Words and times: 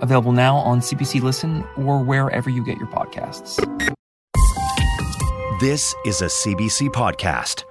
available 0.00 0.32
now 0.32 0.56
on 0.56 0.80
CBC 0.80 1.22
Listen 1.22 1.64
or 1.76 2.02
wherever 2.02 2.50
you 2.50 2.64
get 2.64 2.78
your 2.78 2.88
podcasts. 2.88 3.56
This 5.60 5.94
is 6.06 6.22
a 6.22 6.26
CBC 6.26 6.88
podcast. 6.88 7.64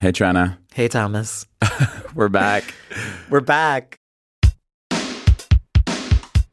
Hey, 0.00 0.12
Tranna. 0.12 0.58
Hey, 0.72 0.88
Thomas. 0.88 1.46
We're 2.14 2.28
back. 2.28 2.74
We're 3.30 3.40
back. 3.40 3.98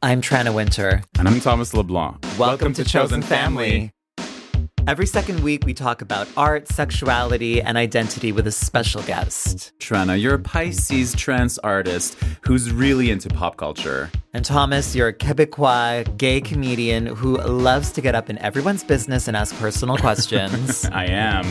I'm 0.02 0.22
Tranna 0.22 0.54
Wintour. 0.54 1.02
And 1.18 1.28
I'm 1.28 1.40
Thomas 1.40 1.74
LeBlanc. 1.74 2.24
Welcome, 2.38 2.72
to, 2.72 2.84
Chosen 2.84 3.22
Family. 3.22 3.90
Every 4.86 5.06
second 5.06 5.40
week, 5.40 5.66
we 5.66 5.74
talk 5.74 6.00
about 6.00 6.26
art, 6.36 6.66
sexuality, 6.68 7.60
and 7.60 7.76
identity 7.76 8.32
with 8.32 8.46
a 8.46 8.52
special 8.52 9.02
guest. 9.02 9.72
Tranna, 9.78 10.20
you're 10.20 10.34
a 10.34 10.38
Pisces 10.38 11.14
trance 11.14 11.58
artist 11.58 12.16
who's 12.42 12.72
really 12.72 13.10
into 13.10 13.28
pop 13.28 13.56
culture. 13.56 14.10
And 14.32 14.44
Thomas, 14.44 14.94
you're 14.94 15.08
a 15.08 15.12
Quebecois 15.12 16.16
gay 16.16 16.40
comedian 16.40 17.06
who 17.06 17.36
loves 17.38 17.92
to 17.92 18.00
get 18.00 18.14
up 18.14 18.30
in 18.30 18.38
everyone's 18.38 18.84
business 18.84 19.28
and 19.28 19.36
ask 19.36 19.54
personal 19.58 19.96
questions. 19.96 20.84
I 20.92 21.06
am. 21.06 21.44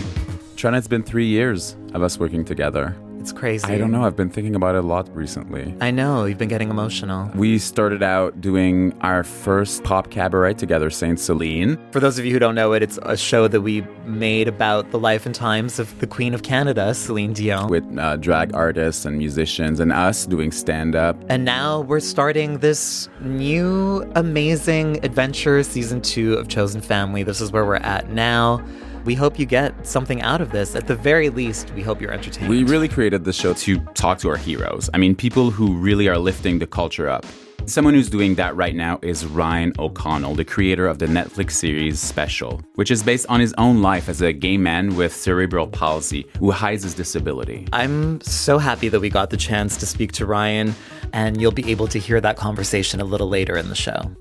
Tranna, 0.55 0.77
it's 0.77 0.88
been 0.88 1.03
three 1.03 1.27
years 1.27 1.75
of 1.94 2.02
us 2.02 2.17
working 2.19 2.44
together. 2.44 2.95
It's 3.20 3.34
crazy. 3.34 3.67
I 3.67 3.78
don't 3.78 3.92
know. 3.92 4.06
I've 4.06 4.16
been 4.16 4.30
thinking 4.30 4.56
about 4.56 4.75
it 4.75 4.80
a 4.80 4.88
lot 4.88 5.14
recently. 5.14 5.75
I 5.81 5.92
know. 5.92 6.23
You've 6.23 6.38
been 6.38 6.48
getting 6.48 6.70
emotional. 6.70 7.30
We 7.36 7.59
started 7.59 8.02
out 8.02 8.39
doing 8.39 8.98
our 9.02 9.23
first 9.23 9.84
pop 9.84 10.09
cabaret 10.09 10.53
together, 10.53 10.89
Saint 10.89 11.20
Celine. 11.20 11.78
For 11.92 12.00
those 12.00 12.17
of 12.17 12.25
you 12.25 12.31
who 12.31 12.40
don't 12.40 12.56
know 12.56 12.72
it, 12.73 12.81
it's 12.81 12.97
a 13.03 13.17
show 13.17 13.50
that 13.50 13.62
we 13.62 13.81
made 14.06 14.47
about 14.47 14.92
the 14.92 15.00
life 15.00 15.25
and 15.25 15.36
times 15.36 15.80
of 15.80 16.00
the 16.00 16.08
Queen 16.08 16.34
of 16.34 16.44
Canada, 16.44 16.94
Celine 16.94 17.34
Dion. 17.34 17.70
With 17.70 17.86
uh, 17.97 18.16
drag 18.16 18.56
artists 18.56 19.06
and 19.06 19.17
musicians 19.17 19.81
and 19.81 19.92
us 19.92 20.25
doing 20.25 20.52
stand 20.52 20.95
up. 20.95 21.17
And 21.28 21.44
now 21.44 21.81
we're 21.81 22.00
starting 22.00 22.59
this 22.59 23.09
new 23.20 24.09
amazing 24.16 25.03
adventure, 25.03 25.62
season 25.64 26.02
two 26.02 26.36
of 26.36 26.47
Chosen 26.47 26.80
Family. 26.80 27.23
This 27.23 27.42
is 27.42 27.52
where 27.52 27.66
we're 27.66 27.75
at 27.75 28.09
now. 28.09 28.64
We 29.05 29.16
hope 29.16 29.39
you 29.39 29.45
get 29.45 29.88
something 29.88 30.22
out 30.22 30.42
of 30.42 30.52
this. 30.52 30.75
At 30.75 30.88
the 30.88 30.95
very 30.95 31.30
least, 31.30 31.72
we 31.73 31.81
hope 31.81 32.02
you're 32.02 32.11
entertained. 32.11 32.50
We 32.50 32.64
really 32.64 32.88
created 32.88 33.23
this 33.23 33.36
show 33.36 33.53
to 33.53 33.80
talk 33.94 34.19
to 34.19 34.30
our 34.30 34.38
heroes. 34.38 34.89
I 34.94 34.97
mean, 34.97 35.16
people 35.16 35.52
who 35.52 35.75
really 35.75 36.08
are 36.08 36.17
lifting 36.17 36.59
the 36.59 36.67
culture 36.67 37.09
up. 37.09 37.25
Someone 37.66 37.94
who's 37.94 38.09
doing 38.09 38.36
that 38.36 38.56
right 38.56 38.73
now 38.73 39.00
is 39.03 39.25
Ryan 39.28 39.73
O'Connell, 39.78 40.33
the 40.33 40.45
creator 40.45 40.88
of 40.88 40.97
the 40.97 41.06
Netflix 41.06 41.52
series 41.52 42.00
Special, 42.00 42.61
which 42.75 42.89
is 42.89 43.03
based 43.03 43.28
on 43.30 43.39
his 43.39 43.53
own 43.59 43.81
life 43.81 44.09
as 44.09 44.22
a 44.22 44.33
gay 44.33 44.58
man 44.58 44.95
with 44.95 45.13
cerebral 45.13 45.67
palsy 45.67 46.25
who 46.39 46.50
hides 46.50 46.84
his 46.84 46.95
disability. 46.95 47.67
I'm 47.72 48.22
so 48.22 48.58
happy 48.58 48.89
that 48.89 49.00
we 49.00 49.09
got 49.09 49.30
the 49.30 49.38
chance 49.38 49.78
to 49.78 49.86
speak 49.86 50.13
to 50.13 50.25
Ryan, 50.25 50.73
and 51.13 51.39
you'll 51.39 51.52
be 51.52 51.69
able 51.69 51.88
to 51.89 52.00
hear 52.00 52.19
that 52.22 52.38
conversation 52.38 53.02
a 53.02 53.06
little 53.06 53.30
later 53.30 53.56
in 53.56 53.69
the 53.69 53.75
show. 53.75 54.16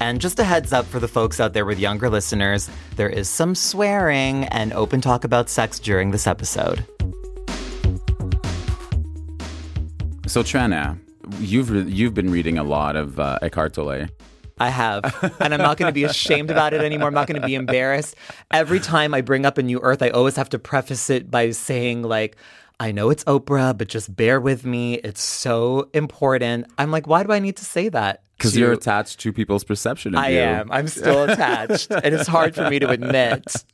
And 0.00 0.20
just 0.20 0.38
a 0.38 0.44
heads 0.44 0.72
up 0.72 0.86
for 0.86 1.00
the 1.00 1.08
folks 1.08 1.40
out 1.40 1.52
there 1.52 1.64
with 1.64 1.78
younger 1.78 2.08
listeners, 2.08 2.70
there 2.96 3.08
is 3.08 3.28
some 3.28 3.54
swearing 3.54 4.44
and 4.44 4.72
open 4.72 5.00
talk 5.00 5.24
about 5.24 5.48
sex 5.48 5.78
during 5.78 6.12
this 6.12 6.26
episode. 6.26 6.84
So, 10.26 10.42
Tranna, 10.42 10.98
you've 11.40 11.70
re- 11.70 11.82
you've 11.82 12.14
been 12.14 12.30
reading 12.30 12.58
a 12.58 12.64
lot 12.64 12.96
of 12.96 13.18
uh, 13.18 13.38
Eckhart 13.42 13.74
Tolle. 13.74 14.06
I 14.60 14.70
have. 14.70 15.04
And 15.40 15.54
I'm 15.54 15.60
not 15.60 15.78
going 15.78 15.88
to 15.88 15.94
be 15.94 16.04
ashamed 16.04 16.50
about 16.50 16.74
it 16.74 16.80
anymore. 16.80 17.08
I'm 17.08 17.14
not 17.14 17.28
going 17.28 17.40
to 17.40 17.46
be 17.46 17.54
embarrassed. 17.54 18.16
Every 18.50 18.80
time 18.80 19.14
I 19.14 19.20
bring 19.20 19.46
up 19.46 19.56
a 19.56 19.62
new 19.62 19.80
earth, 19.80 20.02
I 20.02 20.10
always 20.10 20.36
have 20.36 20.48
to 20.50 20.58
preface 20.58 21.10
it 21.10 21.30
by 21.30 21.50
saying, 21.52 22.02
like, 22.02 22.36
I 22.80 22.92
know 22.92 23.10
it's 23.10 23.24
Oprah, 23.24 23.76
but 23.76 23.88
just 23.88 24.14
bear 24.14 24.40
with 24.40 24.64
me. 24.64 24.94
It's 24.94 25.22
so 25.22 25.88
important. 25.92 26.66
I'm 26.78 26.90
like, 26.90 27.06
why 27.06 27.24
do 27.24 27.32
I 27.32 27.40
need 27.40 27.56
to 27.56 27.64
say 27.64 27.88
that? 27.88 28.22
Because 28.36 28.56
you're 28.56 28.72
attached 28.72 29.18
to 29.20 29.32
people's 29.32 29.64
perception 29.64 30.14
of 30.14 30.20
I 30.22 30.28
you. 30.28 30.38
I 30.38 30.42
am. 30.42 30.70
I'm 30.70 30.86
still 30.86 31.24
attached. 31.24 31.90
and 31.90 32.14
it's 32.14 32.28
hard 32.28 32.54
for 32.54 32.70
me 32.70 32.78
to 32.78 32.88
admit. 32.88 33.64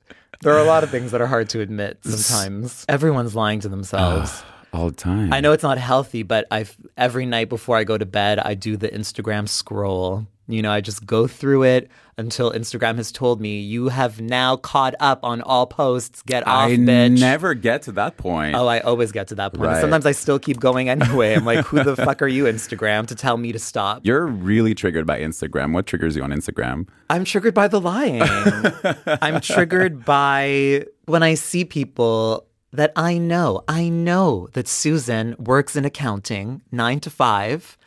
There 0.40 0.54
are 0.54 0.58
a 0.58 0.64
lot 0.64 0.84
of 0.84 0.90
things 0.90 1.10
that 1.12 1.20
are 1.20 1.26
hard 1.26 1.50
to 1.50 1.60
admit 1.60 1.98
sometimes. 2.02 2.86
Everyone's 2.88 3.34
lying 3.34 3.60
to 3.60 3.68
themselves. 3.68 4.42
All 4.72 4.88
the 4.88 4.96
time. 4.96 5.32
I 5.32 5.40
know 5.40 5.52
it's 5.52 5.62
not 5.62 5.78
healthy, 5.78 6.22
but 6.22 6.46
I 6.50 6.66
every 6.96 7.26
night 7.26 7.48
before 7.48 7.76
I 7.76 7.84
go 7.84 7.96
to 7.96 8.06
bed, 8.06 8.38
I 8.40 8.54
do 8.54 8.76
the 8.76 8.88
Instagram 8.88 9.48
scroll. 9.48 10.26
You 10.46 10.60
know, 10.62 10.70
I 10.70 10.80
just 10.80 11.06
go 11.06 11.26
through 11.26 11.62
it 11.64 11.90
until 12.16 12.52
Instagram 12.52 12.96
has 12.96 13.10
told 13.10 13.40
me 13.40 13.60
you 13.60 13.88
have 13.88 14.20
now 14.20 14.56
caught 14.56 14.94
up 15.00 15.20
on 15.22 15.40
all 15.40 15.66
posts. 15.66 16.22
Get 16.22 16.46
off, 16.46 16.68
I 16.68 16.76
bitch. 16.76 17.18
never 17.18 17.54
get 17.54 17.82
to 17.82 17.92
that 17.92 18.16
point. 18.16 18.54
Oh, 18.54 18.66
I 18.66 18.80
always 18.80 19.10
get 19.10 19.28
to 19.28 19.34
that 19.36 19.54
point. 19.54 19.68
Right. 19.70 19.80
Sometimes 19.80 20.06
I 20.06 20.12
still 20.12 20.38
keep 20.38 20.60
going 20.60 20.88
anyway. 20.88 21.34
I'm 21.34 21.44
like, 21.44 21.64
who 21.64 21.82
the 21.82 21.96
fuck 21.96 22.20
are 22.22 22.28
you, 22.28 22.44
Instagram, 22.44 23.06
to 23.06 23.14
tell 23.14 23.36
me 23.36 23.52
to 23.52 23.58
stop? 23.58 24.04
You're 24.04 24.26
really 24.26 24.74
triggered 24.74 25.06
by 25.06 25.20
Instagram. 25.20 25.72
What 25.72 25.86
triggers 25.86 26.14
you 26.14 26.22
on 26.22 26.30
Instagram? 26.30 26.88
I'm 27.10 27.24
triggered 27.24 27.54
by 27.54 27.68
the 27.68 27.80
lying. 27.80 28.22
I'm 29.22 29.40
triggered 29.40 30.04
by 30.04 30.84
when 31.06 31.22
I 31.22 31.34
see 31.34 31.64
people 31.64 32.46
that 32.72 32.92
I 32.96 33.18
know. 33.18 33.62
I 33.68 33.88
know 33.88 34.48
that 34.52 34.68
Susan 34.68 35.36
works 35.38 35.76
in 35.76 35.84
accounting 35.84 36.62
nine 36.70 37.00
to 37.00 37.10
five. 37.10 37.78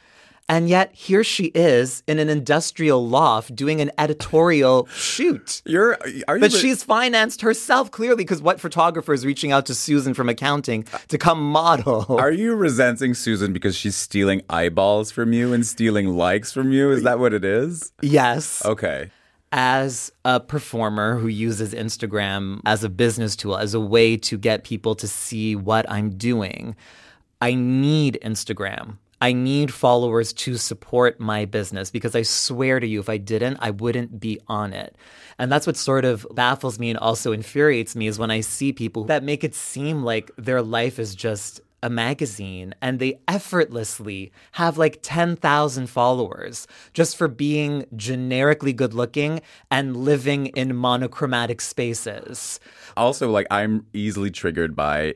And 0.49 0.69
yet 0.69 0.93
here 0.93 1.25
she 1.25 1.45
is 1.47 2.03
in 2.07 2.19
an 2.19 2.29
industrial 2.29 3.05
loft 3.05 3.53
doing 3.53 3.81
an 3.81 3.91
editorial 3.97 4.87
shoot. 4.87 5.61
You're 5.65 5.97
are 6.27 6.37
you 6.37 6.41
But 6.41 6.53
she's 6.53 6.83
financed 6.83 7.41
herself 7.41 7.91
clearly 7.91 8.23
because 8.23 8.41
what 8.41 8.61
photographer 8.61 9.13
is 9.13 9.25
reaching 9.25 9.51
out 9.51 9.65
to 9.65 9.75
Susan 9.75 10.13
from 10.13 10.29
accounting 10.29 10.85
to 11.09 11.17
come 11.17 11.51
model? 11.51 12.05
Are 12.17 12.31
you 12.31 12.55
resenting 12.55 13.13
Susan 13.13 13.51
because 13.51 13.75
she's 13.75 13.95
stealing 13.95 14.41
eyeballs 14.49 15.11
from 15.11 15.33
you 15.33 15.51
and 15.51 15.65
stealing 15.65 16.07
likes 16.15 16.53
from 16.53 16.71
you? 16.71 16.91
Is 16.91 17.03
that 17.03 17.19
what 17.19 17.33
it 17.33 17.43
is? 17.43 17.91
yes. 18.01 18.63
Okay. 18.65 19.11
as 19.51 20.11
a 20.25 20.39
performer 20.39 21.17
who 21.17 21.27
uses 21.27 21.73
Instagram 21.73 22.59
as 22.65 22.83
a 22.83 22.89
business 22.89 23.35
tool, 23.35 23.57
as 23.57 23.73
a 23.73 23.79
way 23.79 24.17
to 24.17 24.37
get 24.37 24.63
people 24.63 24.95
to 24.95 25.07
see 25.07 25.55
what 25.55 25.89
I'm 25.89 26.11
doing, 26.11 26.75
I 27.41 27.53
need 27.53 28.19
Instagram. 28.23 28.97
I 29.21 29.33
need 29.33 29.73
followers 29.73 30.31
to 30.33 30.57
support 30.57 31.19
my 31.19 31.45
business 31.45 31.89
because 31.89 32.15
I 32.15 32.21
swear 32.21 32.79
to 32.79 32.87
you, 32.87 32.99
if 32.99 33.09
I 33.09 33.17
didn't, 33.17 33.57
I 33.59 33.71
wouldn't 33.71 34.19
be 34.19 34.39
on 34.47 34.73
it. 34.73 34.95
And 35.39 35.51
that's 35.51 35.65
what 35.65 35.77
sort 35.77 36.05
of 36.05 36.27
baffles 36.33 36.77
me 36.77 36.89
and 36.89 36.99
also 36.99 37.31
infuriates 37.31 37.95
me 37.95 38.07
is 38.07 38.19
when 38.19 38.31
I 38.31 38.41
see 38.41 38.73
people 38.73 39.05
that 39.05 39.23
make 39.23 39.43
it 39.43 39.55
seem 39.55 40.03
like 40.03 40.29
their 40.37 40.61
life 40.61 40.99
is 40.99 41.15
just 41.15 41.61
a 41.83 41.89
magazine 41.89 42.73
and 42.81 42.99
they 42.99 43.19
effortlessly 43.27 44.31
have 44.53 44.77
like 44.77 44.99
10,000 45.03 45.87
followers 45.87 46.67
just 46.93 47.15
for 47.15 47.27
being 47.27 47.85
generically 47.95 48.73
good 48.73 48.93
looking 48.93 49.41
and 49.69 49.95
living 49.95 50.47
in 50.47 50.75
monochromatic 50.75 51.61
spaces. 51.61 52.59
Also, 52.95 53.29
like 53.29 53.47
I'm 53.51 53.85
easily 53.93 54.31
triggered 54.31 54.75
by 54.75 55.13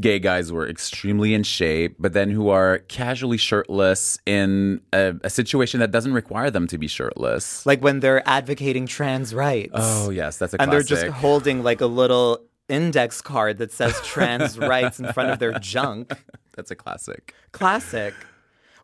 gay 0.00 0.18
guys 0.18 0.48
who 0.48 0.56
are 0.56 0.68
extremely 0.68 1.34
in 1.34 1.42
shape, 1.42 1.96
but 1.98 2.12
then 2.12 2.30
who 2.30 2.48
are 2.48 2.78
casually 2.88 3.36
shirtless 3.36 4.18
in 4.26 4.80
a, 4.92 5.14
a 5.22 5.30
situation 5.30 5.80
that 5.80 5.90
doesn't 5.90 6.12
require 6.12 6.50
them 6.50 6.66
to 6.66 6.78
be 6.78 6.88
shirtless. 6.88 7.64
Like 7.64 7.82
when 7.82 8.00
they're 8.00 8.26
advocating 8.28 8.86
trans 8.86 9.34
rights. 9.34 9.70
oh 9.74 10.10
yes, 10.10 10.38
that's 10.38 10.54
a 10.54 10.60
and 10.60 10.70
classic. 10.70 10.88
they're 10.88 11.04
just 11.06 11.16
holding 11.18 11.62
like 11.62 11.80
a 11.80 11.86
little 11.86 12.44
index 12.68 13.20
card 13.20 13.58
that 13.58 13.72
says 13.72 13.98
trans 14.02 14.58
rights 14.72 14.98
in 14.98 15.12
front 15.12 15.30
of 15.30 15.38
their 15.38 15.58
junk. 15.58 16.12
that's 16.56 16.70
a 16.70 16.76
classic. 16.76 17.34
Classic. 17.52 18.14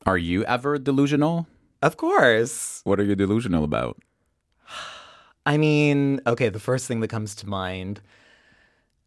Are 0.06 0.18
you 0.18 0.44
ever 0.44 0.78
delusional? 0.78 1.46
Of 1.82 1.96
course. 1.96 2.80
What 2.84 2.98
are 3.00 3.04
you 3.04 3.14
delusional 3.14 3.64
about? 3.64 4.00
I 5.46 5.56
mean, 5.56 6.20
okay, 6.26 6.50
the 6.50 6.60
first 6.60 6.86
thing 6.86 7.00
that 7.00 7.08
comes 7.08 7.34
to 7.36 7.48
mind, 7.48 8.00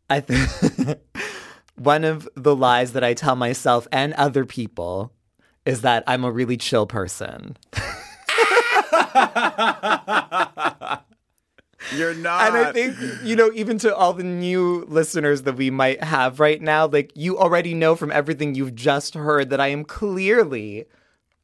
I 0.09 0.21
think 0.21 0.99
one 1.83 2.03
of 2.03 2.29
the 2.35 2.55
lies 2.55 2.93
that 2.93 3.03
I 3.03 3.13
tell 3.13 3.35
myself 3.35 3.87
and 3.91 4.13
other 4.13 4.45
people 4.45 5.11
is 5.65 5.81
that 5.81 6.03
I'm 6.07 6.23
a 6.23 6.31
really 6.31 6.57
chill 6.57 6.85
person. 6.85 7.57
You're 11.95 12.13
not. 12.13 12.47
And 12.47 12.57
I 12.57 12.71
think, 12.71 12.95
you 13.23 13.35
know, 13.35 13.51
even 13.53 13.77
to 13.79 13.95
all 13.95 14.13
the 14.13 14.23
new 14.23 14.85
listeners 14.87 15.41
that 15.43 15.55
we 15.55 15.71
might 15.71 16.03
have 16.03 16.39
right 16.39 16.61
now, 16.61 16.85
like 16.87 17.11
you 17.15 17.37
already 17.39 17.73
know 17.73 17.95
from 17.95 18.11
everything 18.11 18.53
you've 18.55 18.75
just 18.75 19.15
heard 19.15 19.49
that 19.49 19.59
I 19.59 19.67
am 19.67 19.83
clearly 19.83 20.85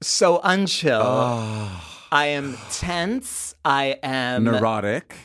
so 0.01 0.39
unchill. 0.39 1.01
Ah. 1.04 2.06
I 2.12 2.28
am 2.28 2.57
tense. 2.72 3.56
I 3.66 3.98
am 4.04 4.44
neurotic. 4.45 5.16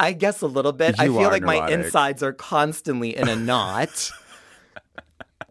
I 0.00 0.12
guess 0.12 0.40
a 0.40 0.48
little 0.48 0.72
bit. 0.72 0.98
I 0.98 1.06
feel 1.06 1.30
like 1.30 1.42
my 1.42 1.70
insides 1.70 2.22
are 2.22 2.32
constantly 2.32 3.16
in 3.16 3.28
a 3.28 3.36
knot. 3.36 4.10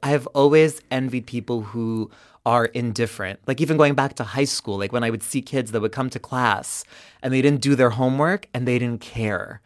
I've 0.04 0.28
always 0.28 0.82
envied 0.92 1.26
people 1.28 1.62
who 1.62 2.10
are 2.46 2.66
indifferent. 2.66 3.40
Like 3.48 3.62
even 3.62 3.78
going 3.78 3.94
back 3.94 4.16
to 4.16 4.24
high 4.24 4.46
school, 4.46 4.78
like 4.80 4.92
when 4.92 5.04
I 5.04 5.10
would 5.10 5.22
see 5.24 5.42
kids 5.42 5.72
that 5.72 5.82
would 5.82 5.92
come 5.92 6.10
to 6.10 6.20
class 6.20 6.84
and 7.22 7.34
they 7.34 7.42
didn't 7.42 7.62
do 7.62 7.76
their 7.76 7.92
homework 7.92 8.48
and 8.54 8.68
they 8.68 8.80
didn't 8.80 9.02
care. 9.02 9.62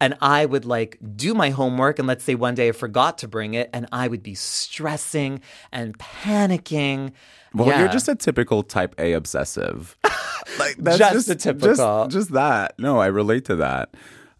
And 0.00 0.14
I 0.20 0.44
would 0.46 0.64
like 0.64 0.98
do 1.16 1.34
my 1.34 1.50
homework 1.50 1.98
and 1.98 2.06
let's 2.06 2.22
say 2.22 2.34
one 2.34 2.54
day 2.54 2.68
I 2.68 2.72
forgot 2.72 3.18
to 3.18 3.28
bring 3.28 3.54
it 3.54 3.70
and 3.72 3.86
I 3.90 4.08
would 4.08 4.22
be 4.22 4.34
stressing 4.34 5.40
and 5.72 5.98
panicking. 5.98 7.12
Well, 7.54 7.68
Yeah. 7.68 7.80
you're 7.80 7.88
just 7.88 8.08
a 8.08 8.14
typical 8.14 8.62
type 8.62 8.94
A 8.98 9.14
obsessive. 9.14 9.96
like 10.58 10.76
that's 10.78 10.98
Just 10.98 11.30
a 11.30 11.34
typical. 11.34 12.04
Just, 12.04 12.10
just 12.10 12.32
that. 12.32 12.78
No, 12.78 12.98
I 12.98 13.06
relate 13.06 13.46
to 13.46 13.56
that. 13.56 13.94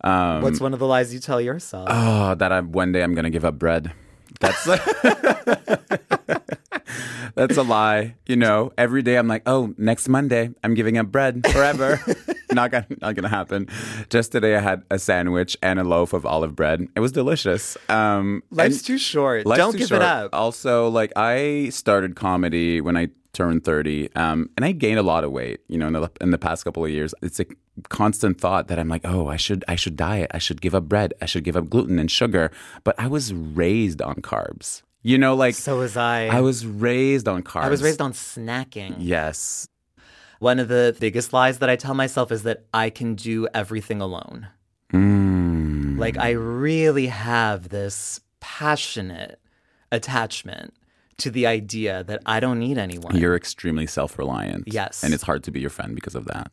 Um, 0.04 0.42
What's 0.42 0.60
one 0.60 0.74
of 0.74 0.78
the 0.78 0.86
lies 0.86 1.12
you 1.12 1.18
tell 1.20 1.40
yourself? 1.40 1.88
Oh, 1.90 2.34
that 2.36 2.52
I 2.52 2.60
one 2.60 2.92
day 2.92 3.02
I'm 3.02 3.14
gonna 3.14 3.30
give 3.30 3.44
up 3.44 3.58
bread. 3.58 3.92
That's 4.40 4.64
that's 7.34 7.56
a 7.56 7.62
lie. 7.62 8.14
You 8.26 8.36
know, 8.36 8.72
every 8.78 9.02
day 9.02 9.16
I'm 9.16 9.28
like, 9.28 9.42
oh, 9.46 9.74
next 9.76 10.08
Monday 10.08 10.50
I'm 10.62 10.74
giving 10.74 10.98
up 10.98 11.08
bread 11.08 11.46
forever. 11.50 12.00
not 12.52 12.70
gonna 12.70 12.86
not 13.00 13.14
gonna 13.14 13.28
happen. 13.28 13.68
Just 14.10 14.32
today 14.32 14.56
I 14.56 14.60
had 14.60 14.82
a 14.90 14.98
sandwich 14.98 15.56
and 15.62 15.78
a 15.78 15.84
loaf 15.84 16.12
of 16.12 16.24
olive 16.26 16.54
bread. 16.56 16.88
It 16.94 17.00
was 17.00 17.12
delicious. 17.12 17.76
Um, 17.88 18.42
Life's 18.50 18.82
too 18.82 18.98
short. 18.98 19.46
Life's 19.46 19.58
Don't 19.58 19.72
too 19.72 19.78
give 19.78 19.88
short. 19.88 20.02
it 20.02 20.06
up. 20.08 20.30
Also, 20.32 20.88
like 20.88 21.12
I 21.16 21.70
started 21.70 22.16
comedy 22.16 22.80
when 22.80 22.96
I 22.96 23.08
turned 23.32 23.64
30 23.64 24.14
um, 24.16 24.50
and 24.56 24.64
I 24.64 24.72
gained 24.72 24.98
a 24.98 25.02
lot 25.02 25.24
of 25.24 25.32
weight, 25.32 25.60
you 25.68 25.78
know, 25.78 25.86
in 25.86 25.92
the, 25.92 26.10
in 26.20 26.30
the 26.30 26.38
past 26.38 26.64
couple 26.64 26.84
of 26.84 26.90
years. 26.90 27.14
It's 27.22 27.40
a 27.40 27.46
constant 27.88 28.40
thought 28.40 28.68
that 28.68 28.78
I'm 28.78 28.88
like, 28.88 29.02
"Oh, 29.04 29.28
I 29.28 29.36
should 29.36 29.64
I 29.68 29.76
should 29.76 29.96
diet. 29.96 30.30
I 30.34 30.38
should 30.38 30.60
give 30.60 30.74
up 30.74 30.84
bread. 30.84 31.14
I 31.20 31.26
should 31.26 31.44
give 31.44 31.56
up 31.56 31.68
gluten 31.68 31.98
and 31.98 32.10
sugar." 32.10 32.50
But 32.84 32.98
I 32.98 33.06
was 33.06 33.32
raised 33.32 34.02
on 34.02 34.16
carbs. 34.16 34.82
You 35.02 35.18
know, 35.18 35.34
like 35.34 35.54
So 35.54 35.78
was 35.78 35.96
I. 35.96 36.26
I 36.26 36.40
was 36.40 36.66
raised 36.66 37.28
on 37.28 37.42
carbs. 37.42 37.64
I 37.64 37.68
was 37.68 37.82
raised 37.82 38.00
on 38.00 38.12
snacking. 38.12 38.96
Yes. 38.98 39.68
One 40.40 40.58
of 40.58 40.68
the 40.68 40.96
biggest 41.00 41.32
lies 41.32 41.58
that 41.58 41.68
I 41.68 41.76
tell 41.76 41.94
myself 41.94 42.30
is 42.30 42.44
that 42.44 42.64
I 42.72 42.90
can 42.90 43.14
do 43.14 43.48
everything 43.54 44.00
alone. 44.00 44.48
Mm. 44.92 45.98
Like 45.98 46.16
I 46.16 46.30
really 46.30 47.06
have 47.06 47.70
this 47.70 48.20
passionate 48.40 49.40
attachment 49.90 50.74
to 51.18 51.30
the 51.30 51.46
idea 51.46 52.04
that 52.04 52.22
I 52.26 52.40
don't 52.40 52.58
need 52.58 52.78
anyone. 52.78 53.16
You're 53.16 53.36
extremely 53.36 53.86
self-reliant. 53.86 54.64
Yes. 54.66 55.04
And 55.04 55.12
it's 55.12 55.22
hard 55.22 55.44
to 55.44 55.50
be 55.50 55.60
your 55.60 55.70
friend 55.70 55.94
because 55.94 56.14
of 56.14 56.24
that. 56.26 56.50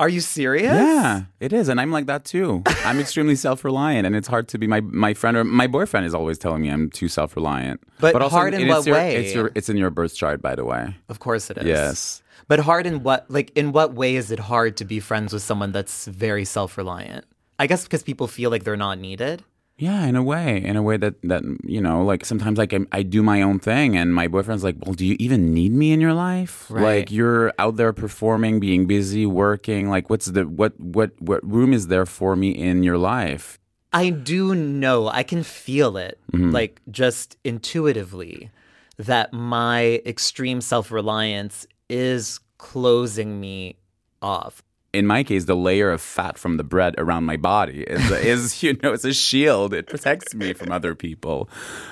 Are 0.00 0.08
you 0.08 0.20
serious? 0.20 0.72
Yeah, 0.72 1.24
it 1.38 1.52
is, 1.52 1.68
and 1.68 1.80
I'm 1.80 1.92
like 1.92 2.06
that 2.06 2.24
too. 2.24 2.64
I'm 2.84 2.98
extremely 2.98 3.36
self-reliant, 3.36 4.04
and 4.04 4.16
it's 4.16 4.26
hard 4.26 4.48
to 4.48 4.58
be 4.58 4.66
my 4.66 4.80
my 4.80 5.14
friend 5.14 5.36
or 5.36 5.44
my 5.44 5.68
boyfriend 5.68 6.06
is 6.06 6.14
always 6.14 6.38
telling 6.38 6.62
me 6.62 6.70
I'm 6.70 6.90
too 6.90 7.06
self-reliant. 7.06 7.80
But 8.00 8.20
hard 8.22 8.52
in 8.54 8.66
what 8.66 8.84
your- 8.84 8.96
way? 8.96 9.14
It's 9.14 9.32
your 9.32 9.52
it's 9.54 9.68
in 9.68 9.76
your 9.76 9.90
birth 9.90 10.16
chart, 10.16 10.42
by 10.42 10.56
the 10.56 10.64
way. 10.64 10.96
Of 11.08 11.20
course 11.20 11.50
it 11.50 11.58
is. 11.58 11.66
Yes. 11.66 12.22
But 12.48 12.58
hard 12.58 12.84
in 12.84 13.04
what 13.04 13.30
like 13.30 13.52
in 13.54 13.70
what 13.70 13.94
way 13.94 14.16
is 14.16 14.32
it 14.32 14.40
hard 14.40 14.76
to 14.78 14.84
be 14.84 14.98
friends 14.98 15.32
with 15.32 15.42
someone 15.42 15.70
that's 15.70 16.06
very 16.06 16.44
self-reliant? 16.44 17.24
I 17.60 17.68
guess 17.68 17.84
because 17.84 18.02
people 18.02 18.26
feel 18.26 18.50
like 18.50 18.64
they're 18.64 18.76
not 18.76 18.98
needed. 18.98 19.44
Yeah, 19.82 20.06
in 20.10 20.14
a 20.14 20.22
way, 20.22 20.62
in 20.70 20.76
a 20.76 20.82
way 20.88 20.96
that 21.04 21.14
that 21.32 21.42
you 21.74 21.80
know, 21.86 22.04
like 22.10 22.22
sometimes 22.24 22.56
like 22.62 22.72
I, 22.72 22.80
I 22.98 23.02
do 23.02 23.20
my 23.32 23.42
own 23.42 23.58
thing, 23.58 23.96
and 24.00 24.14
my 24.14 24.28
boyfriend's 24.34 24.62
like, 24.62 24.76
"Well, 24.84 24.94
do 24.94 25.04
you 25.04 25.16
even 25.18 25.40
need 25.58 25.72
me 25.72 25.88
in 25.94 26.00
your 26.00 26.14
life? 26.14 26.54
Right. 26.70 26.82
Like 26.82 27.10
you're 27.10 27.52
out 27.58 27.74
there 27.80 27.92
performing, 27.92 28.60
being 28.60 28.86
busy, 28.86 29.26
working. 29.26 29.90
Like 29.90 30.08
what's 30.10 30.26
the 30.26 30.44
what 30.60 30.78
what 30.78 31.10
what 31.20 31.40
room 31.56 31.72
is 31.78 31.88
there 31.88 32.06
for 32.06 32.36
me 32.36 32.50
in 32.70 32.84
your 32.88 32.96
life? 33.14 33.58
I 33.92 34.10
do 34.10 34.54
know, 34.54 35.08
I 35.08 35.22
can 35.22 35.42
feel 35.42 35.96
it, 36.08 36.14
Mm-hmm. 36.32 36.50
like 36.58 36.80
just 36.90 37.36
intuitively, 37.44 38.50
that 38.98 39.32
my 39.32 40.00
extreme 40.06 40.60
self 40.60 40.90
reliance 40.92 41.66
is 41.90 42.40
closing 42.56 43.40
me 43.40 43.76
off. 44.22 44.62
In 44.92 45.06
my 45.06 45.24
case, 45.24 45.46
the 45.46 45.56
layer 45.56 45.90
of 45.90 46.02
fat 46.02 46.36
from 46.36 46.58
the 46.58 46.64
bread 46.64 46.94
around 46.98 47.24
my 47.24 47.38
body 47.38 47.82
is 47.82 48.10
is 48.32 48.62
you 48.62 48.78
know 48.82 48.92
it's 48.92 49.04
a 49.04 49.12
shield. 49.14 49.72
It 49.72 49.86
protects 49.86 50.34
me 50.34 50.52
from 50.52 50.70
other 50.70 50.94
people. 50.94 51.48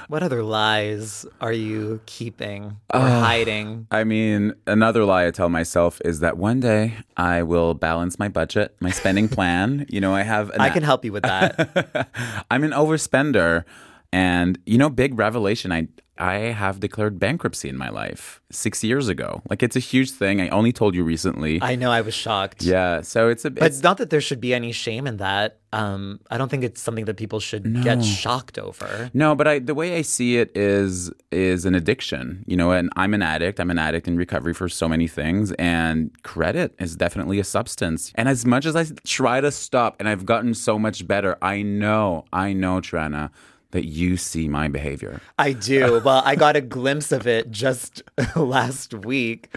What 0.09 0.23
other 0.23 0.43
lies 0.43 1.25
are 1.41 1.53
you 1.53 2.01
keeping 2.05 2.77
or 2.93 3.01
uh, 3.01 3.21
hiding? 3.21 3.87
I 3.91 4.05
mean, 4.05 4.55
another 4.67 5.05
lie 5.05 5.27
I 5.27 5.31
tell 5.31 5.49
myself 5.49 6.01
is 6.05 6.21
that 6.21 6.37
one 6.37 6.61
day 6.61 6.95
I 7.17 7.43
will 7.43 7.73
balance 7.73 8.19
my 8.19 8.29
budget, 8.29 8.77
my 8.81 8.91
spending 8.91 9.29
plan. 9.29 9.87
You 9.89 10.01
know, 10.01 10.15
I 10.15 10.23
have. 10.23 10.51
An 10.51 10.61
I 10.61 10.69
can 10.69 10.83
help 10.83 11.05
you 11.05 11.13
with 11.13 11.23
that. 11.23 12.09
I'm 12.51 12.65
an 12.65 12.73
overspender. 12.73 13.65
And 14.13 14.59
you 14.67 14.79
know, 14.79 14.91
big 14.91 15.19
revelation. 15.19 15.73
I 15.73 15.89
I 16.21 16.53
have 16.53 16.81
declared 16.81 17.19
bankruptcy 17.19 17.71
in 17.71 17.79
my 17.79 17.89
life 17.89 18.43
six 18.51 18.85
years 18.85 19.09
ago. 19.09 19.41
Like 19.49 19.63
it's 19.63 19.75
a 19.75 19.81
huge 19.81 20.11
thing. 20.11 20.39
I 20.43 20.51
only 20.51 20.71
told 20.71 20.95
you 20.95 21.03
recently. 21.03 21.59
I 21.63 21.77
know 21.77 21.91
I 21.91 22.03
was 22.03 22.13
shocked. 22.13 22.63
yeah. 22.63 23.01
So 23.01 23.31
it's 23.31 23.47
a. 23.47 23.51
But 23.51 23.65
It's, 23.65 23.83
not 23.83 23.97
that 23.97 24.11
there 24.11 24.21
should 24.21 24.41
be 24.41 24.53
any 24.53 24.71
shame 24.73 25.07
in 25.07 25.17
that. 25.17 25.61
Um, 25.73 26.21
I 26.31 26.37
don't 26.37 26.51
think 26.51 26.63
it's 26.63 26.83
something 26.83 27.07
that 27.07 27.17
people 27.17 27.41
should 27.41 27.83
get 27.83 28.05
shocked 28.05 28.59
over. 28.59 29.11
no, 29.15 29.35
but 29.35 29.49
I 29.49 29.61
the 29.61 29.75
way 29.75 29.97
I 29.97 30.03
see 30.03 30.37
it 30.37 30.55
is 30.55 31.11
is 31.31 31.65
an 31.65 31.75
addiction. 31.75 32.45
You 32.47 32.57
know, 32.59 32.71
and 32.73 32.91
I'm 32.97 33.15
an 33.15 33.23
addict. 33.23 33.59
I'm 33.59 33.71
an 33.71 33.79
addict 33.79 34.07
in 34.07 34.19
recovery 34.19 34.53
for 34.53 34.69
so 34.69 34.89
many 34.89 35.09
things, 35.09 35.53
and 35.53 36.11
credit 36.23 36.75
is 36.79 36.97
definitely 36.97 37.39
a 37.39 37.45
substance. 37.45 38.13
And 38.17 38.29
as 38.29 38.45
much 38.45 38.67
as 38.67 38.77
I 38.77 38.85
try 39.05 39.41
to 39.41 39.51
stop, 39.51 39.97
and 39.99 40.07
I've 40.07 40.27
gotten 40.27 40.53
so 40.53 40.79
much 40.79 41.07
better, 41.07 41.39
I 41.41 41.63
know, 41.63 42.27
I 42.31 42.53
know, 42.53 42.81
Tranna, 42.83 43.31
that 43.73 43.85
you 43.87 44.17
see 44.17 44.49
my 44.49 44.69
behavior. 44.69 45.21
I 45.39 45.53
do. 45.53 46.01
Well, 46.05 46.23
I 46.25 46.35
got 46.37 46.57
a 46.57 46.61
glimpse 46.61 47.13
of 47.13 47.27
it 47.27 47.51
just 47.51 48.03
last 48.37 48.95
week. 48.95 49.57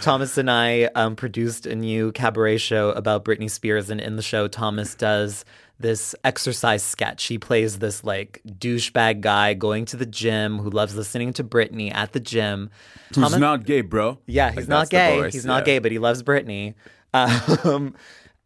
Thomas 0.00 0.36
and 0.38 0.50
I 0.50 0.84
um, 0.94 1.16
produced 1.16 1.66
a 1.66 1.74
new 1.74 2.12
cabaret 2.12 2.58
show 2.58 2.90
about 2.90 3.24
Britney 3.24 3.50
Spears, 3.50 3.90
and 3.90 4.00
in 4.00 4.16
the 4.16 4.22
show, 4.22 4.48
Thomas 4.48 4.94
does 4.94 5.44
this 5.78 6.14
exercise 6.24 6.82
sketch. 6.82 7.24
He 7.24 7.36
plays 7.38 7.78
this 7.78 8.02
like 8.02 8.40
douchebag 8.46 9.20
guy 9.20 9.52
going 9.52 9.84
to 9.86 9.96
the 9.98 10.06
gym 10.06 10.58
who 10.58 10.70
loves 10.70 10.96
listening 10.96 11.34
to 11.34 11.44
Britney 11.44 11.94
at 11.94 12.12
the 12.12 12.20
gym. 12.20 12.70
Who's 13.14 13.36
not 13.36 13.66
gay, 13.66 13.82
bro? 13.82 14.18
Yeah, 14.26 14.46
Like, 14.46 14.54
he's 14.58 14.68
not 14.68 14.88
gay. 14.88 15.20
voice, 15.20 15.34
He's 15.34 15.44
not 15.44 15.62
yeah. 15.66 15.74
gay, 15.74 15.78
but 15.80 15.92
he 15.92 15.98
loves 15.98 16.22
Britney. 16.22 16.74
Um, 17.14 17.94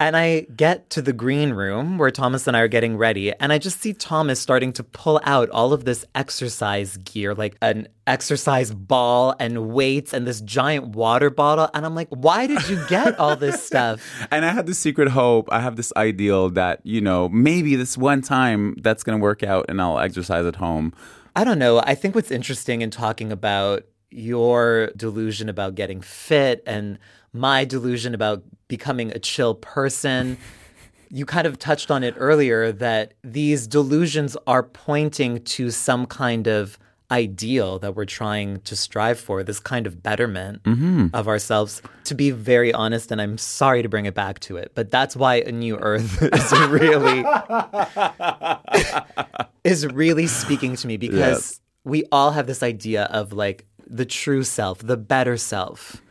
and 0.00 0.16
I 0.16 0.46
get 0.56 0.88
to 0.90 1.02
the 1.02 1.12
green 1.12 1.52
room 1.52 1.98
where 1.98 2.10
Thomas 2.10 2.46
and 2.46 2.56
I 2.56 2.60
are 2.60 2.68
getting 2.68 2.96
ready, 2.96 3.34
and 3.34 3.52
I 3.52 3.58
just 3.58 3.80
see 3.80 3.92
Thomas 3.92 4.40
starting 4.40 4.72
to 4.72 4.82
pull 4.82 5.20
out 5.24 5.50
all 5.50 5.74
of 5.74 5.84
this 5.84 6.06
exercise 6.14 6.96
gear, 6.96 7.34
like 7.34 7.56
an 7.60 7.86
exercise 8.06 8.72
ball 8.72 9.36
and 9.38 9.68
weights 9.68 10.14
and 10.14 10.26
this 10.26 10.40
giant 10.40 10.96
water 10.96 11.28
bottle. 11.28 11.68
And 11.74 11.84
I'm 11.84 11.94
like, 11.94 12.08
why 12.08 12.46
did 12.46 12.66
you 12.66 12.82
get 12.88 13.20
all 13.20 13.36
this 13.36 13.62
stuff? 13.66 14.02
And 14.30 14.44
I 14.44 14.52
had 14.52 14.66
this 14.66 14.78
secret 14.78 15.08
hope. 15.08 15.48
I 15.52 15.60
have 15.60 15.76
this 15.76 15.92
ideal 15.96 16.48
that, 16.50 16.80
you 16.82 17.02
know, 17.02 17.28
maybe 17.28 17.76
this 17.76 17.98
one 17.98 18.22
time 18.22 18.76
that's 18.80 19.04
going 19.04 19.18
to 19.18 19.22
work 19.22 19.42
out 19.42 19.66
and 19.68 19.80
I'll 19.82 19.98
exercise 19.98 20.46
at 20.46 20.56
home. 20.56 20.94
I 21.36 21.44
don't 21.44 21.58
know. 21.58 21.80
I 21.84 21.94
think 21.94 22.14
what's 22.14 22.30
interesting 22.30 22.80
in 22.80 22.90
talking 22.90 23.30
about 23.30 23.84
your 24.10 24.90
delusion 24.96 25.48
about 25.48 25.74
getting 25.74 26.00
fit 26.00 26.62
and 26.66 26.98
my 27.32 27.64
delusion 27.64 28.14
about 28.14 28.42
becoming 28.68 29.10
a 29.12 29.18
chill 29.18 29.54
person, 29.54 30.36
you 31.10 31.24
kind 31.24 31.46
of 31.46 31.58
touched 31.58 31.90
on 31.90 32.02
it 32.02 32.14
earlier 32.16 32.72
that 32.72 33.14
these 33.22 33.66
delusions 33.66 34.36
are 34.46 34.62
pointing 34.62 35.42
to 35.44 35.70
some 35.70 36.06
kind 36.06 36.46
of 36.46 36.78
ideal 37.12 37.78
that 37.80 37.96
we're 37.96 38.04
trying 38.04 38.60
to 38.60 38.76
strive 38.76 39.18
for, 39.18 39.42
this 39.42 39.58
kind 39.58 39.86
of 39.86 40.00
betterment 40.02 40.62
mm-hmm. 40.62 41.08
of 41.12 41.26
ourselves. 41.26 41.82
To 42.04 42.14
be 42.14 42.30
very 42.30 42.72
honest, 42.72 43.10
and 43.10 43.20
I'm 43.20 43.36
sorry 43.38 43.82
to 43.82 43.88
bring 43.88 44.06
it 44.06 44.14
back 44.14 44.38
to 44.40 44.56
it, 44.56 44.72
but 44.76 44.90
that's 44.92 45.16
why 45.16 45.36
a 45.36 45.50
new 45.50 45.76
earth 45.78 46.22
is 46.32 46.52
really 46.68 47.24
is 49.64 49.86
really 49.88 50.26
speaking 50.26 50.76
to 50.76 50.86
me 50.86 50.96
because 50.96 51.18
Yes. 51.18 51.60
we 51.84 52.04
all 52.12 52.30
have 52.30 52.46
this 52.46 52.62
idea 52.62 53.04
of 53.04 53.32
like 53.32 53.66
the 53.90 54.06
true 54.06 54.44
self, 54.44 54.78
the 54.78 54.96
better 54.96 55.36
self. 55.36 56.02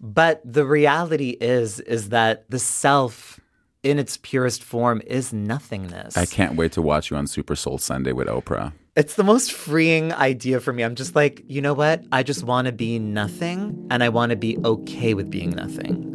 But 0.00 0.40
the 0.44 0.64
reality 0.64 1.36
is 1.40 1.78
is 1.80 2.08
that 2.08 2.48
the 2.50 2.58
self 2.58 3.38
in 3.82 3.98
its 3.98 4.16
purest 4.18 4.62
form 4.62 5.02
is 5.06 5.32
nothingness. 5.32 6.16
I 6.16 6.26
can't 6.26 6.56
wait 6.56 6.72
to 6.72 6.82
watch 6.82 7.10
you 7.10 7.16
on 7.16 7.26
Super 7.26 7.56
Soul 7.56 7.78
Sunday 7.78 8.12
with 8.12 8.28
Oprah. 8.28 8.72
It's 8.96 9.14
the 9.14 9.24
most 9.24 9.52
freeing 9.52 10.12
idea 10.12 10.60
for 10.60 10.72
me. 10.72 10.82
I'm 10.82 10.94
just 10.94 11.14
like, 11.14 11.42
you 11.46 11.62
know 11.62 11.74
what? 11.74 12.04
I 12.12 12.22
just 12.22 12.42
want 12.42 12.66
to 12.66 12.72
be 12.72 12.98
nothing 12.98 13.86
and 13.90 14.02
I 14.02 14.08
want 14.08 14.30
to 14.30 14.36
be 14.36 14.58
okay 14.64 15.14
with 15.14 15.30
being 15.30 15.50
nothing. 15.50 16.06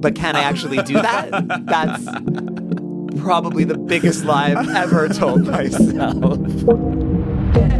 But 0.00 0.14
can 0.14 0.34
I 0.34 0.40
actually 0.40 0.82
do 0.82 0.94
that? 1.02 1.30
That's 1.66 3.20
probably 3.20 3.64
the 3.64 3.78
biggest 3.78 4.24
lie 4.24 4.54
I've 4.54 4.68
ever 4.70 5.08
told 5.08 5.46
myself. 5.46 6.38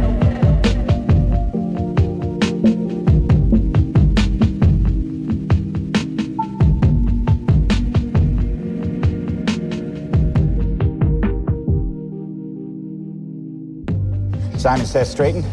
Simon 14.61 14.85
says 14.85 15.09
straighten. 15.09 15.43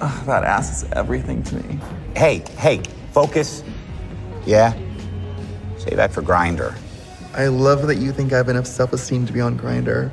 Ugh, 0.00 0.26
that 0.26 0.42
ass 0.42 0.82
is 0.82 0.90
everything 0.94 1.44
to 1.44 1.54
me. 1.54 1.78
Hey, 2.16 2.42
hey, 2.56 2.82
focus. 3.12 3.62
Yeah? 4.44 4.72
Say 5.76 5.94
that 5.94 6.12
for 6.12 6.20
Grindr. 6.20 6.76
I 7.34 7.46
love 7.46 7.86
that 7.86 7.98
you 7.98 8.10
think 8.10 8.32
I 8.32 8.36
have 8.36 8.48
enough 8.48 8.66
self 8.66 8.92
esteem 8.92 9.26
to 9.26 9.32
be 9.32 9.40
on 9.40 9.56
Grindr. 9.56 10.10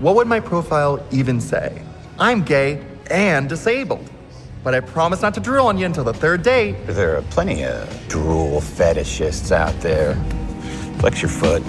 What 0.00 0.16
would 0.16 0.26
my 0.26 0.38
profile 0.38 1.02
even 1.10 1.40
say? 1.40 1.80
I'm 2.18 2.42
gay 2.42 2.84
and 3.10 3.48
disabled. 3.48 4.10
But 4.62 4.74
I 4.74 4.80
promise 4.80 5.22
not 5.22 5.32
to 5.32 5.40
drool 5.40 5.68
on 5.68 5.78
you 5.78 5.86
until 5.86 6.04
the 6.04 6.12
third 6.12 6.42
date. 6.42 6.76
There 6.88 7.16
are 7.16 7.22
plenty 7.22 7.64
of 7.64 7.88
drool 8.08 8.60
fetishists 8.60 9.50
out 9.50 9.80
there. 9.80 10.14
Flex 10.98 11.22
your 11.22 11.30
foot. 11.30 11.62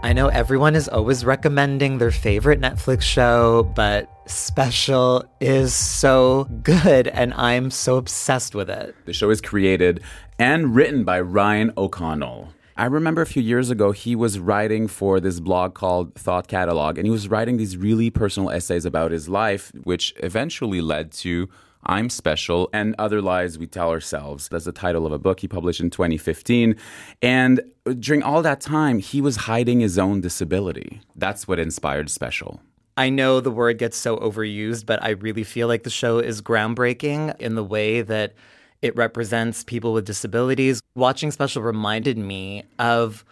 I 0.00 0.12
know 0.12 0.28
everyone 0.28 0.76
is 0.76 0.88
always 0.88 1.24
recommending 1.24 1.98
their 1.98 2.12
favorite 2.12 2.60
Netflix 2.60 3.02
show, 3.02 3.64
but 3.74 4.08
Special 4.26 5.24
is 5.40 5.74
so 5.74 6.44
good 6.62 7.08
and 7.08 7.34
I'm 7.34 7.72
so 7.72 7.96
obsessed 7.96 8.54
with 8.54 8.70
it. 8.70 8.94
The 9.06 9.12
show 9.12 9.28
is 9.30 9.40
created 9.40 10.00
and 10.38 10.76
written 10.76 11.02
by 11.02 11.20
Ryan 11.20 11.72
O'Connell. 11.76 12.52
I 12.76 12.84
remember 12.84 13.22
a 13.22 13.26
few 13.26 13.42
years 13.42 13.70
ago, 13.70 13.90
he 13.90 14.14
was 14.14 14.38
writing 14.38 14.86
for 14.86 15.18
this 15.18 15.40
blog 15.40 15.74
called 15.74 16.14
Thought 16.14 16.46
Catalog, 16.46 16.96
and 16.96 17.04
he 17.04 17.10
was 17.10 17.28
writing 17.28 17.56
these 17.56 17.76
really 17.76 18.08
personal 18.08 18.50
essays 18.50 18.84
about 18.84 19.10
his 19.10 19.28
life, 19.28 19.72
which 19.82 20.14
eventually 20.18 20.80
led 20.80 21.10
to 21.12 21.48
I'm 21.84 22.10
Special 22.10 22.68
and 22.72 22.94
Other 22.98 23.22
Lies 23.22 23.58
We 23.58 23.66
Tell 23.66 23.90
Ourselves. 23.90 24.48
That's 24.48 24.64
the 24.64 24.72
title 24.72 25.06
of 25.06 25.12
a 25.12 25.18
book 25.18 25.40
he 25.40 25.48
published 25.48 25.80
in 25.80 25.90
2015. 25.90 26.76
And 27.22 27.60
during 27.98 28.22
all 28.22 28.42
that 28.42 28.60
time, 28.60 28.98
he 28.98 29.20
was 29.20 29.36
hiding 29.36 29.80
his 29.80 29.98
own 29.98 30.20
disability. 30.20 31.00
That's 31.16 31.48
what 31.48 31.58
inspired 31.58 32.10
Special. 32.10 32.60
I 32.96 33.10
know 33.10 33.40
the 33.40 33.50
word 33.50 33.78
gets 33.78 33.96
so 33.96 34.16
overused, 34.16 34.84
but 34.84 35.02
I 35.02 35.10
really 35.10 35.44
feel 35.44 35.68
like 35.68 35.84
the 35.84 35.90
show 35.90 36.18
is 36.18 36.42
groundbreaking 36.42 37.38
in 37.38 37.54
the 37.54 37.62
way 37.62 38.02
that 38.02 38.34
it 38.82 38.96
represents 38.96 39.62
people 39.62 39.92
with 39.92 40.04
disabilities. 40.04 40.80
Watching 40.94 41.30
Special 41.30 41.62
reminded 41.62 42.18
me 42.18 42.64
of 42.78 43.24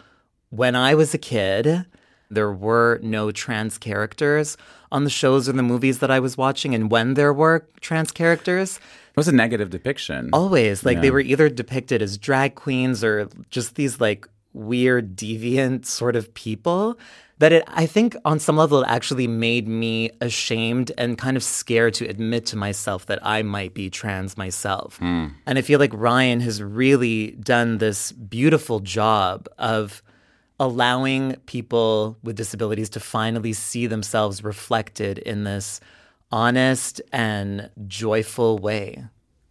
when 0.50 0.76
I 0.76 0.94
was 0.94 1.14
a 1.14 1.18
kid, 1.18 1.84
there 2.30 2.52
were 2.52 2.98
no 3.02 3.30
trans 3.30 3.78
characters 3.78 4.56
on 4.92 5.04
the 5.04 5.10
shows 5.10 5.48
or 5.48 5.52
the 5.52 5.62
movies 5.62 5.98
that 6.00 6.10
I 6.10 6.20
was 6.20 6.36
watching. 6.36 6.74
And 6.74 6.90
when 6.90 7.14
there 7.14 7.32
were 7.32 7.66
trans 7.80 8.12
characters, 8.12 8.76
it 8.76 9.16
was 9.16 9.28
a 9.28 9.32
negative 9.32 9.70
depiction. 9.70 10.30
Always. 10.32 10.84
Like 10.84 10.96
Yeah. 10.96 11.00
they 11.02 11.10
were 11.10 11.20
either 11.20 11.48
depicted 11.48 12.02
as 12.02 12.18
drag 12.18 12.54
queens 12.54 13.02
or 13.02 13.28
just 13.50 13.74
these 13.74 14.00
like 14.00 14.28
weird, 14.52 15.16
deviant 15.16 15.84
sort 15.86 16.16
of 16.16 16.32
people 16.34 16.98
that 17.38 17.52
it, 17.52 17.64
I 17.68 17.84
think 17.84 18.16
on 18.24 18.38
some 18.38 18.56
level, 18.56 18.80
it 18.82 18.86
actually 18.88 19.26
made 19.26 19.68
me 19.68 20.10
ashamed 20.22 20.90
and 20.96 21.18
kind 21.18 21.36
of 21.36 21.42
scared 21.42 21.92
to 21.94 22.08
admit 22.08 22.46
to 22.46 22.56
myself 22.56 23.04
that 23.06 23.18
I 23.22 23.42
might 23.42 23.74
be 23.74 23.90
trans 23.90 24.38
myself. 24.38 24.96
Hmm. 24.96 25.26
And 25.44 25.58
I 25.58 25.62
feel 25.62 25.78
like 25.78 25.92
Ryan 25.92 26.40
has 26.40 26.62
really 26.62 27.32
done 27.32 27.76
this 27.76 28.12
beautiful 28.12 28.80
job 28.80 29.48
of 29.58 30.02
allowing 30.58 31.36
people 31.46 32.16
with 32.22 32.36
disabilities 32.36 32.88
to 32.90 33.00
finally 33.00 33.52
see 33.52 33.86
themselves 33.86 34.42
reflected 34.42 35.18
in 35.18 35.44
this 35.44 35.80
honest 36.32 37.00
and 37.12 37.70
joyful 37.86 38.58
way. 38.58 39.04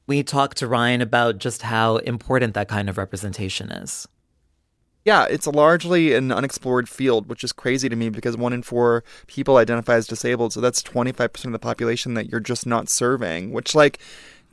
We 0.07 0.23
talked 0.23 0.57
to 0.57 0.67
Ryan 0.67 1.01
about 1.01 1.37
just 1.37 1.63
how 1.63 1.97
important 1.97 2.53
that 2.53 2.67
kind 2.67 2.89
of 2.89 2.97
representation 2.97 3.71
is. 3.71 4.07
Yeah, 5.03 5.25
it's 5.25 5.45
largely 5.45 6.15
an 6.15 6.31
unexplored 6.31 6.89
field, 6.89 7.29
which 7.29 7.43
is 7.43 7.53
crazy 7.53 7.87
to 7.89 7.95
me 7.95 8.09
because 8.09 8.35
one 8.35 8.53
in 8.53 8.63
four 8.63 9.03
people 9.27 9.57
identify 9.57 9.95
as 9.95 10.07
disabled. 10.07 10.51
So 10.51 10.61
that's 10.61 10.81
25% 10.81 11.45
of 11.45 11.51
the 11.51 11.59
population 11.59 12.15
that 12.15 12.31
you're 12.31 12.39
just 12.39 12.65
not 12.65 12.89
serving, 12.89 13.51
which, 13.51 13.75
like, 13.75 13.99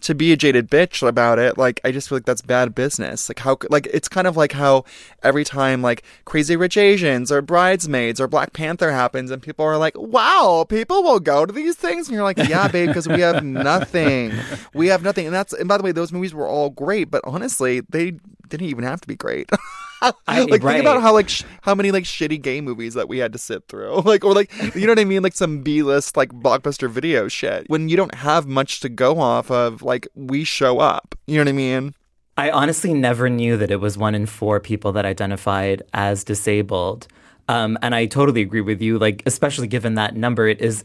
to 0.03 0.15
be 0.15 0.33
a 0.33 0.37
jaded 0.37 0.71
bitch 0.71 1.07
about 1.07 1.39
it, 1.39 1.57
like, 1.57 1.81
I 1.85 1.93
just 1.93 2.09
feel 2.09 2.17
like 2.17 2.25
that's 2.25 2.43
bad 2.43 2.75
business. 2.75 3.29
Like, 3.29 3.39
how, 3.39 3.59
like, 3.71 3.87
it's 3.87 4.09
kind 4.09 4.27
of 4.27 4.37
like 4.37 4.53
how 4.53 4.85
every 5.23 5.45
time, 5.45 5.83
like, 5.83 6.03
Crazy 6.25 6.57
Rich 6.57 6.77
Asians 6.77 7.33
or 7.33 7.43
Bridesmaids 7.43 8.21
or 8.21 8.29
Black 8.29 8.53
Panther 8.53 8.93
happens 8.93 9.31
and 9.31 9.43
people 9.43 9.65
are 9.65 9.79
like, 9.79 9.97
wow, 9.97 10.67
people 10.69 11.03
will 11.03 11.21
go 11.21 11.47
to 11.47 11.53
these 11.53 11.77
things. 11.77 12.09
And 12.09 12.15
you're 12.15 12.25
like, 12.25 12.39
yeah, 12.39 12.69
babe, 12.69 12.89
because 12.89 13.09
we 13.09 13.21
have 13.21 13.45
nothing. 13.45 14.33
We 14.75 14.89
have 14.89 15.03
nothing. 15.03 15.27
And 15.27 15.35
that's, 15.35 15.53
and 15.53 15.69
by 15.69 15.79
the 15.79 15.83
way, 15.83 15.93
those 15.93 16.13
movies 16.13 16.35
were 16.35 16.49
all 16.49 16.71
great, 16.71 17.11
but 17.11 17.23
honestly, 17.25 17.81
they 17.81 18.15
didn't 18.59 18.71
even 18.71 18.85
have 18.85 19.01
to 19.01 19.09
be 19.09 19.17
great. 19.17 19.51
I- 20.03 20.13
like 20.27 20.63
right. 20.63 20.73
think 20.73 20.81
about 20.81 21.01
how 21.01 21.13
like 21.13 21.29
sh- 21.29 21.45
how 21.63 21.75
many 21.75 21.93
like 21.93 22.05
shitty 22.05 22.43
gay 22.43 22.61
movies 22.61 22.95
that 22.95 23.09
we 23.09 23.19
had 23.19 23.33
to 23.33 23.39
sit 23.39 23.69
through 23.69 24.01
like 24.05 24.25
or 24.25 24.35
like 24.35 24.51
you 24.75 24.87
know 24.87 24.91
what 24.93 24.99
i 24.99 25.05
mean 25.05 25.23
like 25.23 25.35
some 25.35 25.63
b-list 25.63 26.17
like 26.17 26.31
blockbuster 26.33 26.91
video 26.91 27.29
shit 27.29 27.69
when 27.69 27.89
you 27.89 27.97
don't 27.97 28.17
have 28.17 28.49
much 28.49 28.81
to 28.81 28.89
go 28.89 29.21
off 29.21 29.49
of 29.49 29.81
like 29.83 30.09
we 30.17 30.43
show 30.43 30.81
up 30.81 31.15
you 31.29 31.37
know 31.37 31.43
what 31.43 31.49
i 31.49 31.53
mean 31.53 31.95
I 32.37 32.51
honestly 32.51 32.95
never 32.95 33.29
knew 33.29 33.59
that 33.59 33.71
it 33.71 33.77
was 33.77 33.99
one 33.99 34.15
in 34.15 34.25
four 34.25 34.59
people 34.59 34.91
that 34.93 35.05
identified 35.05 35.83
as 35.93 36.25
disabled. 36.25 37.07
Um, 37.47 37.77
and 37.83 37.95
I 37.95 38.07
totally 38.07 38.41
agree 38.41 38.63
with 38.63 38.81
you, 38.81 38.99
like, 38.99 39.23
especially 39.27 39.67
given 39.67 39.97
that 39.97 40.17
number, 40.17 40.49
it 40.49 40.63
is 40.63 40.83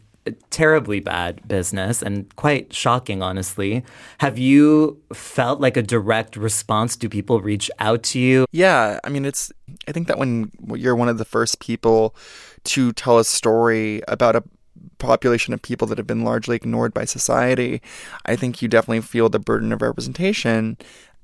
terribly 0.50 1.00
bad 1.00 1.48
business 1.48 2.02
and 2.02 2.34
quite 2.36 2.74
shocking, 2.74 3.22
honestly. 3.22 3.84
Have 4.20 4.38
you 4.38 5.02
felt 5.14 5.60
like 5.60 5.78
a 5.78 5.82
direct 5.82 6.36
response? 6.36 6.96
Do 6.96 7.10
people 7.10 7.42
reach 7.42 7.70
out 7.80 8.04
to 8.04 8.20
you? 8.20 8.46
yeah 8.52 9.00
i 9.04 9.10
mean 9.10 9.26
it's 9.26 9.52
i 9.88 9.92
think 9.92 10.08
that 10.08 10.18
when 10.18 10.52
you're 10.76 10.96
one 10.96 11.10
of 11.10 11.18
the 11.18 11.26
first 11.26 11.60
people 11.60 12.16
to 12.64 12.92
tell 12.94 13.20
a 13.20 13.24
story 13.24 14.02
about 14.08 14.36
a 14.36 14.44
population 14.98 15.54
of 15.54 15.62
people 15.62 15.88
that 15.88 15.98
have 15.98 16.08
been 16.08 16.24
largely 16.24 16.56
ignored 16.56 16.94
by 16.94 17.06
society 17.06 17.82
i 18.26 18.36
think 18.36 18.62
you 18.62 18.68
definitely 18.68 19.02
feel 19.02 19.30
the 19.30 19.40
burden 19.40 19.72
of 19.72 19.82
representation 19.82 20.78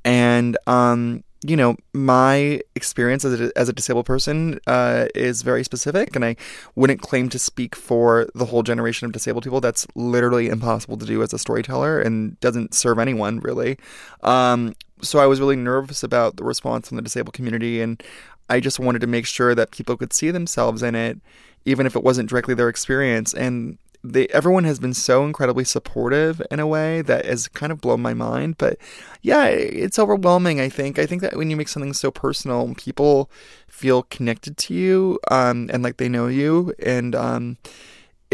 and 0.05 0.57
um 0.67 1.23
you 1.43 1.55
know 1.55 1.75
my 1.93 2.61
experience 2.75 3.25
as 3.25 3.39
a, 3.39 3.51
as 3.57 3.69
a 3.69 3.73
disabled 3.73 4.05
person 4.05 4.59
uh, 4.67 5.07
is 5.13 5.41
very 5.41 5.63
specific 5.63 6.15
and 6.15 6.23
i 6.23 6.35
wouldn't 6.75 7.01
claim 7.01 7.29
to 7.29 7.39
speak 7.39 7.75
for 7.75 8.27
the 8.33 8.45
whole 8.45 8.63
generation 8.63 9.05
of 9.05 9.11
disabled 9.11 9.43
people. 9.43 9.61
That's 9.61 9.85
literally 9.95 10.47
impossible 10.47 10.97
to 10.97 11.05
do 11.05 11.21
as 11.21 11.33
a 11.33 11.39
storyteller 11.39 12.01
and 12.01 12.39
doesn't 12.39 12.73
serve 12.73 12.99
anyone 12.99 13.39
really. 13.39 13.77
Um, 14.21 14.73
so 15.01 15.19
i 15.19 15.25
was 15.25 15.41
really 15.41 15.57
nervous 15.57 16.01
about 16.01 16.37
the 16.37 16.45
response 16.45 16.87
from 16.87 16.95
the 16.95 17.01
disabled 17.01 17.33
community 17.33 17.81
and 17.81 18.01
i 18.49 18.61
just 18.61 18.79
wanted 18.79 18.99
to 18.99 19.07
make 19.07 19.25
sure 19.25 19.53
that 19.53 19.71
people 19.71 19.97
could 19.97 20.13
see 20.13 20.31
themselves 20.31 20.81
in 20.81 20.95
it 20.95 21.19
even 21.65 21.85
if 21.85 21.95
it 21.95 22.03
wasn't 22.03 22.29
directly 22.29 22.53
their 22.53 22.69
experience. 22.69 23.33
And 23.33 23.77
they 24.03 24.27
everyone 24.27 24.65
has 24.65 24.79
been 24.79 24.93
so 24.93 25.25
incredibly 25.25 25.63
supportive 25.63 26.41
in 26.51 26.59
a 26.59 26.67
way 26.67 27.01
that 27.01 27.25
has 27.25 27.47
kind 27.47 27.71
of 27.71 27.79
blown 27.79 28.01
my 28.01 28.13
mind 28.13 28.57
but 28.57 28.77
yeah 29.21 29.45
it's 29.45 29.97
overwhelming 29.97 30.59
i 30.59 30.69
think. 30.69 30.99
I 30.99 31.05
think 31.05 31.21
that 31.21 31.37
when 31.37 31.49
you 31.49 31.55
make 31.55 31.69
something 31.69 31.93
so 31.93 32.11
personal 32.11 32.73
people 32.75 33.31
feel 33.67 34.03
connected 34.03 34.57
to 34.57 34.73
you 34.73 35.19
um, 35.31 35.69
and 35.73 35.83
like 35.83 35.97
they 35.97 36.09
know 36.09 36.27
you 36.27 36.73
and 36.79 37.15
um, 37.15 37.57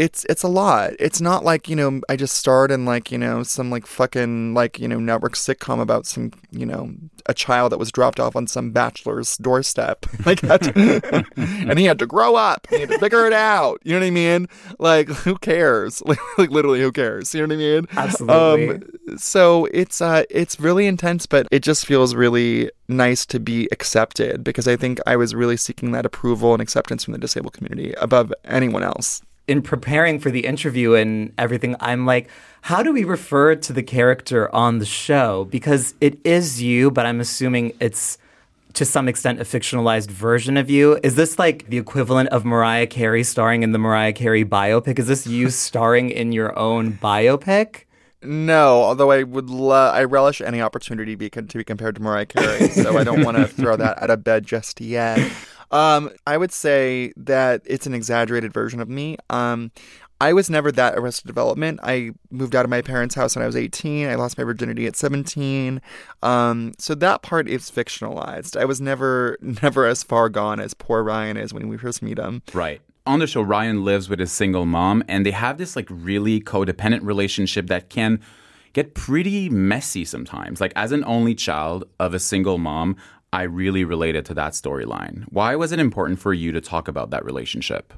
it's 0.00 0.24
it's 0.30 0.42
a 0.42 0.48
lot. 0.48 0.92
It's 0.98 1.20
not 1.20 1.44
like 1.44 1.68
you 1.68 1.76
know 1.76 2.00
I 2.08 2.16
just 2.16 2.34
starred 2.34 2.70
in 2.70 2.86
like 2.86 3.12
you 3.12 3.18
know 3.18 3.42
some 3.42 3.70
like 3.70 3.86
fucking 3.86 4.54
like 4.54 4.78
you 4.78 4.88
know 4.88 4.98
network 4.98 5.34
sitcom 5.34 5.78
about 5.78 6.06
some 6.06 6.32
you 6.50 6.64
know 6.64 6.94
a 7.26 7.34
child 7.34 7.70
that 7.70 7.78
was 7.78 7.92
dropped 7.92 8.18
off 8.18 8.34
on 8.34 8.46
some 8.46 8.70
bachelor's 8.70 9.36
doorstep 9.36 10.06
like 10.24 10.40
that, 10.40 10.74
and 11.36 11.78
he 11.78 11.84
had 11.84 11.98
to 11.98 12.06
grow 12.06 12.34
up. 12.34 12.66
He 12.70 12.80
had 12.80 12.88
to 12.88 12.98
figure 12.98 13.26
it 13.26 13.34
out. 13.34 13.78
You 13.84 13.92
know 13.92 14.00
what 14.00 14.06
I 14.06 14.10
mean? 14.10 14.48
Like 14.78 15.08
who 15.08 15.36
cares? 15.36 16.02
Like, 16.06 16.18
like 16.38 16.50
literally 16.50 16.80
who 16.80 16.92
cares? 16.92 17.34
You 17.34 17.46
know 17.46 17.54
what 17.54 17.54
I 17.54 17.58
mean? 17.58 17.86
Absolutely. 17.94 18.76
Um, 18.76 19.18
so 19.18 19.66
it's 19.66 20.00
uh 20.00 20.24
it's 20.30 20.58
really 20.58 20.86
intense, 20.86 21.26
but 21.26 21.46
it 21.50 21.62
just 21.62 21.84
feels 21.84 22.14
really 22.14 22.70
nice 22.88 23.26
to 23.26 23.38
be 23.38 23.68
accepted 23.70 24.42
because 24.44 24.66
I 24.66 24.76
think 24.76 24.98
I 25.06 25.16
was 25.16 25.34
really 25.34 25.58
seeking 25.58 25.92
that 25.92 26.06
approval 26.06 26.54
and 26.54 26.62
acceptance 26.62 27.04
from 27.04 27.12
the 27.12 27.18
disabled 27.18 27.52
community 27.52 27.92
above 28.00 28.32
anyone 28.46 28.82
else. 28.82 29.20
In 29.50 29.62
preparing 29.62 30.20
for 30.20 30.30
the 30.30 30.46
interview 30.46 30.94
and 30.94 31.32
everything, 31.36 31.74
I'm 31.80 32.06
like, 32.06 32.30
how 32.62 32.84
do 32.84 32.92
we 32.92 33.02
refer 33.02 33.56
to 33.56 33.72
the 33.72 33.82
character 33.82 34.54
on 34.54 34.78
the 34.78 34.86
show? 34.86 35.46
Because 35.46 35.94
it 36.00 36.20
is 36.24 36.62
you, 36.62 36.92
but 36.92 37.04
I'm 37.04 37.18
assuming 37.18 37.72
it's 37.80 38.16
to 38.74 38.84
some 38.84 39.08
extent 39.08 39.40
a 39.40 39.44
fictionalized 39.44 40.08
version 40.08 40.56
of 40.56 40.70
you. 40.70 41.00
Is 41.02 41.16
this 41.16 41.36
like 41.36 41.68
the 41.68 41.78
equivalent 41.78 42.28
of 42.28 42.44
Mariah 42.44 42.86
Carey 42.86 43.24
starring 43.24 43.64
in 43.64 43.72
the 43.72 43.78
Mariah 43.78 44.12
Carey 44.12 44.44
biopic? 44.44 45.00
Is 45.00 45.08
this 45.08 45.26
you 45.26 45.50
starring 45.66 46.10
in 46.10 46.30
your 46.30 46.56
own 46.56 46.92
biopic? 46.92 47.86
No, 48.22 48.82
although 48.82 49.10
I 49.10 49.24
would 49.24 49.50
lo- 49.50 49.90
I 49.90 50.04
relish 50.04 50.40
any 50.40 50.60
opportunity 50.60 51.16
be 51.16 51.28
to 51.28 51.42
be 51.42 51.64
compared 51.64 51.96
to 51.96 52.02
Mariah 52.02 52.26
Carey, 52.26 52.68
so 52.68 52.98
I 52.98 53.02
don't 53.02 53.24
want 53.24 53.38
to 53.38 53.46
throw 53.48 53.76
that 53.76 54.00
out 54.00 54.10
of 54.10 54.22
bed 54.22 54.46
just 54.46 54.80
yet. 54.80 55.18
Um, 55.70 56.10
I 56.26 56.36
would 56.36 56.52
say 56.52 57.12
that 57.16 57.62
it's 57.64 57.86
an 57.86 57.94
exaggerated 57.94 58.52
version 58.52 58.80
of 58.80 58.88
me. 58.88 59.16
Um, 59.28 59.70
I 60.22 60.34
was 60.34 60.50
never 60.50 60.70
that 60.72 60.98
arrested 60.98 61.26
development. 61.28 61.80
I 61.82 62.10
moved 62.30 62.54
out 62.54 62.66
of 62.66 62.70
my 62.70 62.82
parents' 62.82 63.14
house 63.14 63.34
when 63.34 63.42
I 63.42 63.46
was 63.46 63.56
18. 63.56 64.06
I 64.08 64.16
lost 64.16 64.36
my 64.36 64.44
virginity 64.44 64.86
at 64.86 64.94
17. 64.94 65.80
Um, 66.22 66.72
so 66.78 66.94
that 66.96 67.22
part 67.22 67.48
is 67.48 67.70
fictionalized. 67.70 68.54
I 68.60 68.66
was 68.66 68.80
never 68.82 69.38
never 69.62 69.86
as 69.86 70.02
far 70.02 70.28
gone 70.28 70.60
as 70.60 70.74
poor 70.74 71.02
Ryan 71.02 71.38
is 71.38 71.54
when 71.54 71.68
we 71.68 71.78
first 71.78 72.02
meet 72.02 72.18
him. 72.18 72.42
Right. 72.52 72.82
on 73.06 73.20
the 73.20 73.26
show, 73.26 73.40
Ryan 73.40 73.82
lives 73.82 74.10
with 74.10 74.18
his 74.18 74.30
single 74.30 74.66
mom, 74.66 75.02
and 75.08 75.24
they 75.24 75.30
have 75.30 75.56
this 75.56 75.74
like 75.74 75.86
really 75.88 76.38
codependent 76.40 77.02
relationship 77.02 77.68
that 77.68 77.88
can 77.88 78.20
get 78.74 78.94
pretty 78.94 79.48
messy 79.48 80.04
sometimes. 80.04 80.60
Like, 80.60 80.72
as 80.76 80.92
an 80.92 81.02
only 81.04 81.34
child 81.34 81.84
of 81.98 82.14
a 82.14 82.20
single 82.20 82.58
mom, 82.58 82.96
I 83.32 83.42
really 83.42 83.84
related 83.84 84.24
to 84.26 84.34
that 84.34 84.52
storyline. 84.52 85.24
Why 85.28 85.54
was 85.56 85.72
it 85.72 85.78
important 85.78 86.18
for 86.18 86.34
you 86.34 86.52
to 86.52 86.60
talk 86.60 86.88
about 86.88 87.10
that 87.10 87.24
relationship? 87.24 87.92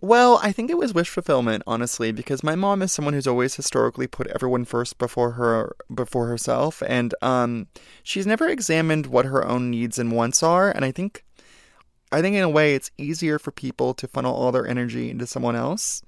Well, 0.00 0.40
I 0.42 0.50
think 0.50 0.68
it 0.68 0.76
was 0.76 0.92
wish 0.92 1.08
fulfillment, 1.08 1.62
honestly, 1.64 2.10
because 2.10 2.42
my 2.42 2.56
mom 2.56 2.82
is 2.82 2.90
someone 2.90 3.14
who's 3.14 3.28
always 3.28 3.54
historically 3.54 4.08
put 4.08 4.26
everyone 4.26 4.64
first 4.64 4.98
before 4.98 5.32
her 5.32 5.76
before 5.94 6.26
herself, 6.26 6.82
and 6.88 7.14
um, 7.22 7.68
she's 8.02 8.26
never 8.26 8.48
examined 8.48 9.06
what 9.06 9.26
her 9.26 9.46
own 9.46 9.70
needs 9.70 10.00
and 10.00 10.10
wants 10.10 10.42
are. 10.42 10.72
And 10.72 10.84
I 10.84 10.90
think, 10.90 11.24
I 12.12 12.20
think 12.20 12.36
in 12.36 12.42
a 12.42 12.48
way, 12.48 12.74
it's 12.74 12.90
easier 12.98 13.38
for 13.38 13.50
people 13.50 13.94
to 13.94 14.06
funnel 14.06 14.34
all 14.34 14.52
their 14.52 14.66
energy 14.66 15.10
into 15.10 15.26
someone 15.26 15.56
else. 15.56 16.02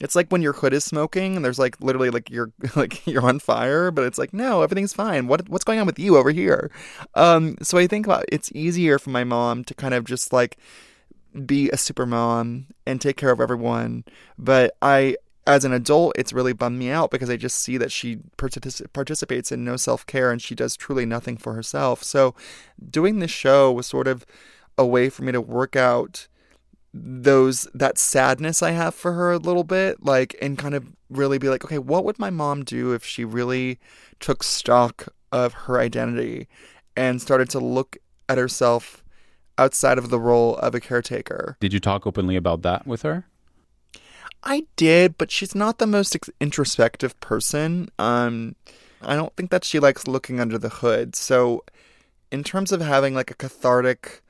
It's 0.00 0.16
like 0.16 0.28
when 0.30 0.42
your 0.42 0.54
hood 0.54 0.72
is 0.72 0.84
smoking, 0.84 1.36
and 1.36 1.44
there's 1.44 1.58
like 1.58 1.80
literally 1.80 2.10
like 2.10 2.30
you're 2.30 2.52
like 2.76 3.06
you're 3.06 3.26
on 3.26 3.38
fire, 3.38 3.90
but 3.90 4.04
it's 4.04 4.18
like 4.18 4.32
no, 4.32 4.62
everything's 4.62 4.94
fine. 4.94 5.28
What 5.28 5.48
what's 5.48 5.64
going 5.64 5.78
on 5.78 5.86
with 5.86 5.98
you 5.98 6.16
over 6.16 6.30
here? 6.30 6.70
Um, 7.14 7.56
so 7.62 7.78
I 7.78 7.86
think 7.86 8.06
about 8.06 8.24
it's 8.30 8.50
easier 8.54 8.98
for 8.98 9.10
my 9.10 9.24
mom 9.24 9.64
to 9.64 9.74
kind 9.74 9.94
of 9.94 10.04
just 10.04 10.32
like 10.32 10.56
be 11.46 11.70
a 11.70 11.76
super 11.76 12.06
mom 12.06 12.66
and 12.86 13.00
take 13.00 13.16
care 13.16 13.30
of 13.30 13.40
everyone. 13.40 14.04
But 14.38 14.76
I, 14.82 15.16
as 15.46 15.64
an 15.64 15.72
adult, 15.72 16.14
it's 16.16 16.32
really 16.32 16.52
bummed 16.52 16.78
me 16.78 16.90
out 16.90 17.10
because 17.10 17.30
I 17.30 17.36
just 17.36 17.58
see 17.58 17.76
that 17.78 17.92
she 17.92 18.16
partic- 18.36 18.92
participates 18.92 19.50
in 19.50 19.64
no 19.64 19.76
self 19.76 20.06
care 20.06 20.30
and 20.30 20.40
she 20.40 20.54
does 20.54 20.76
truly 20.76 21.06
nothing 21.06 21.36
for 21.36 21.54
herself. 21.54 22.02
So 22.02 22.34
doing 22.90 23.18
this 23.18 23.30
show 23.30 23.72
was 23.72 23.86
sort 23.86 24.08
of 24.08 24.26
a 24.78 24.86
way 24.86 25.08
for 25.08 25.22
me 25.22 25.32
to 25.32 25.40
work 25.40 25.76
out 25.76 26.28
those 26.94 27.66
that 27.72 27.96
sadness 27.96 28.62
I 28.62 28.72
have 28.72 28.94
for 28.94 29.12
her 29.12 29.32
a 29.32 29.38
little 29.38 29.64
bit, 29.64 30.04
like 30.04 30.36
and 30.42 30.58
kind 30.58 30.74
of 30.74 30.92
really 31.08 31.38
be 31.38 31.48
like, 31.48 31.64
okay, 31.64 31.78
what 31.78 32.04
would 32.04 32.18
my 32.18 32.30
mom 32.30 32.64
do 32.64 32.92
if 32.92 33.04
she 33.04 33.24
really 33.24 33.78
took 34.20 34.42
stock 34.42 35.08
of 35.30 35.54
her 35.54 35.80
identity 35.80 36.48
and 36.96 37.20
started 37.20 37.48
to 37.50 37.58
look 37.58 37.96
at 38.28 38.38
herself 38.38 39.02
outside 39.58 39.98
of 39.98 40.10
the 40.10 40.18
role 40.18 40.56
of 40.56 40.74
a 40.74 40.80
caretaker. 40.80 41.56
Did 41.60 41.72
you 41.72 41.80
talk 41.80 42.06
openly 42.06 42.36
about 42.36 42.62
that 42.62 42.86
with 42.86 43.02
her? 43.02 43.26
I 44.42 44.66
did, 44.76 45.18
but 45.18 45.30
she's 45.30 45.54
not 45.54 45.78
the 45.78 45.86
most 45.86 46.16
introspective 46.40 47.18
person. 47.20 47.88
Um, 47.98 48.56
I 49.00 49.14
don't 49.14 49.34
think 49.36 49.50
that 49.50 49.64
she 49.64 49.78
likes 49.78 50.06
looking 50.06 50.40
under 50.40 50.58
the 50.58 50.68
hood. 50.68 51.14
So, 51.14 51.64
in 52.30 52.42
terms 52.42 52.72
of 52.72 52.80
having 52.80 53.14
like 53.14 53.30
a 53.30 53.34
cathartic, 53.34 54.21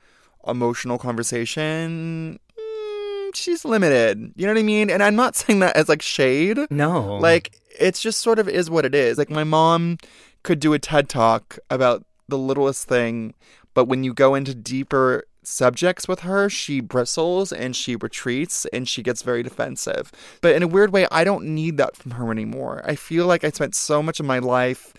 emotional 0.47 0.97
conversation, 0.97 2.39
mm, 2.59 3.35
she's 3.35 3.65
limited. 3.65 4.33
You 4.35 4.45
know 4.45 4.53
what 4.53 4.59
I 4.59 4.63
mean? 4.63 4.89
And 4.89 5.01
I'm 5.03 5.15
not 5.15 5.35
saying 5.35 5.59
that 5.59 5.75
as 5.75 5.89
like 5.89 6.01
shade. 6.01 6.59
No. 6.69 7.17
Like, 7.17 7.59
it's 7.79 8.01
just 8.01 8.21
sort 8.21 8.39
of 8.39 8.47
is 8.47 8.69
what 8.69 8.85
it 8.85 8.93
is. 8.95 9.17
Like, 9.17 9.29
my 9.29 9.43
mom 9.43 9.97
could 10.43 10.59
do 10.59 10.73
a 10.73 10.79
TED 10.79 11.09
talk 11.09 11.57
about 11.69 12.05
the 12.27 12.37
littlest 12.37 12.87
thing 12.87 13.33
but 13.73 13.85
when 13.85 14.03
you 14.03 14.13
go 14.13 14.35
into 14.35 14.53
deeper 14.53 15.25
subjects 15.43 16.07
with 16.07 16.21
her, 16.21 16.49
she 16.49 16.79
bristles 16.79 17.51
and 17.51 17.75
she 17.75 17.95
retreats 17.95 18.65
and 18.71 18.87
she 18.87 19.03
gets 19.03 19.21
very 19.23 19.43
defensive. 19.43 20.11
But 20.41 20.55
in 20.55 20.63
a 20.63 20.67
weird 20.67 20.93
way, 20.93 21.07
I 21.11 21.23
don't 21.23 21.45
need 21.45 21.77
that 21.77 21.95
from 21.97 22.11
her 22.11 22.31
anymore. 22.31 22.81
I 22.85 22.95
feel 22.95 23.25
like 23.25 23.43
I 23.43 23.49
spent 23.49 23.75
so 23.75 24.01
much 24.01 24.19
of 24.19 24.25
my 24.25 24.39
life. 24.39 24.93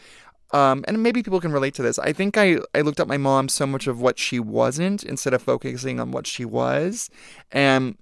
Um, 0.55 0.85
and 0.87 1.03
maybe 1.03 1.21
people 1.21 1.41
can 1.41 1.51
relate 1.51 1.75
to 1.75 1.83
this. 1.83 1.99
I 1.99 2.13
think 2.13 2.39
I, 2.39 2.59
I 2.77 2.83
looked 2.83 3.01
at 3.01 3.09
my 3.09 3.17
mom 3.17 3.49
so 3.49 3.67
much 3.67 3.89
of 3.89 4.01
what 4.01 4.21
she 4.21 4.39
wasn't 4.39 5.03
instead 5.03 5.35
of 5.35 5.43
focusing 5.43 5.99
on 5.99 6.13
what 6.13 6.29
she 6.29 6.45
was. 6.45 7.11
And 7.51 7.97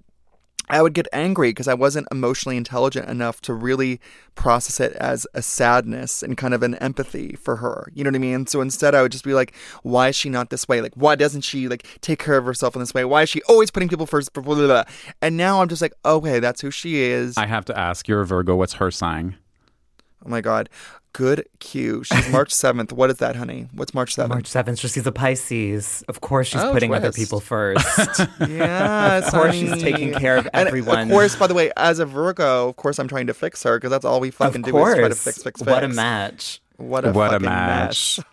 I 0.68 0.82
would 0.82 0.92
get 0.92 1.08
angry 1.14 1.48
because 1.48 1.66
I 1.66 1.72
wasn't 1.72 2.08
emotionally 2.10 2.58
intelligent 2.58 3.08
enough 3.08 3.40
to 3.42 3.54
really 3.54 4.00
process 4.34 4.80
it 4.80 4.92
as 4.92 5.26
a 5.32 5.40
sadness 5.40 6.22
and 6.22 6.36
kind 6.36 6.52
of 6.52 6.62
an 6.62 6.74
empathy 6.74 7.36
for 7.36 7.56
her. 7.56 7.90
You 7.94 8.04
know 8.04 8.08
what 8.08 8.16
I 8.16 8.18
mean? 8.18 8.46
So 8.46 8.60
instead, 8.60 8.94
I 8.94 9.00
would 9.00 9.12
just 9.12 9.24
be 9.24 9.32
like, 9.32 9.54
why 9.82 10.08
is 10.08 10.16
she 10.16 10.28
not 10.28 10.50
this 10.50 10.68
way? 10.68 10.82
Like, 10.82 10.94
why 10.94 11.14
doesn't 11.14 11.42
she 11.42 11.68
like 11.68 11.86
take 12.02 12.18
care 12.18 12.36
of 12.36 12.44
herself 12.44 12.76
in 12.76 12.80
this 12.80 12.92
way? 12.92 13.04
Why 13.06 13.22
is 13.22 13.30
she 13.30 13.40
always 13.48 13.70
putting 13.70 13.88
people 13.88 14.06
first? 14.06 14.32
Blah, 14.34 14.42
blah, 14.42 14.54
blah. 14.54 14.84
And 15.22 15.38
now 15.38 15.62
I'm 15.62 15.68
just 15.68 15.80
like, 15.80 15.94
okay, 16.04 16.38
that's 16.38 16.60
who 16.60 16.70
she 16.70 17.00
is. 17.00 17.38
I 17.38 17.46
have 17.46 17.64
to 17.66 17.78
ask, 17.78 18.08
you're 18.08 18.20
a 18.20 18.26
Virgo. 18.26 18.56
What's 18.56 18.74
her 18.74 18.90
sign? 18.90 19.38
Oh 20.24 20.28
my 20.28 20.40
God. 20.40 20.68
Good 21.14 21.46
cue. 21.58 22.02
She's 22.04 22.30
March 22.30 22.50
7th. 22.54 22.92
What 22.92 23.10
is 23.10 23.18
that, 23.18 23.36
honey? 23.36 23.68
What's 23.74 23.92
March 23.92 24.16
7th? 24.16 24.28
March 24.28 24.44
7th. 24.50 24.80
She's 24.80 25.06
a 25.06 25.12
Pisces. 25.12 26.02
Of 26.08 26.20
course, 26.22 26.48
she's 26.48 26.62
Oh, 26.62 26.72
putting 26.72 26.88
twist. 26.90 27.04
other 27.04 27.12
people 27.12 27.40
first. 27.52 27.84
Yes, 28.40 29.26
of 29.26 29.32
course, 29.32 29.54
honey. 29.54 29.60
she's 29.68 29.82
taking 29.82 30.14
care 30.14 30.38
of 30.38 30.48
And 30.54 30.68
everyone. 30.68 31.00
of 31.00 31.08
course, 31.10 31.36
by 31.36 31.46
the 31.48 31.54
way, 31.54 31.70
as 31.76 31.98
a 31.98 32.06
Virgo, 32.06 32.68
of 32.70 32.76
course, 32.76 32.98
I'm 32.98 33.08
trying 33.08 33.26
to 33.26 33.34
fix 33.34 33.62
her 33.64 33.76
because 33.76 33.90
that's 33.90 34.04
all 34.06 34.20
we 34.20 34.30
fucking 34.30 34.62
of 34.62 34.64
do 34.64 34.70
course. 34.70 34.94
is 34.94 34.98
try 35.00 35.08
to 35.08 35.14
fix, 35.14 35.42
fix, 35.42 35.60
fix. 35.60 35.70
What 35.70 35.84
a 35.84 35.88
match. 35.88 36.62
What 36.78 37.04
a 37.04 37.12
What 37.12 37.34
a 37.34 37.40
match. 37.40 38.18
mess. 38.18 38.24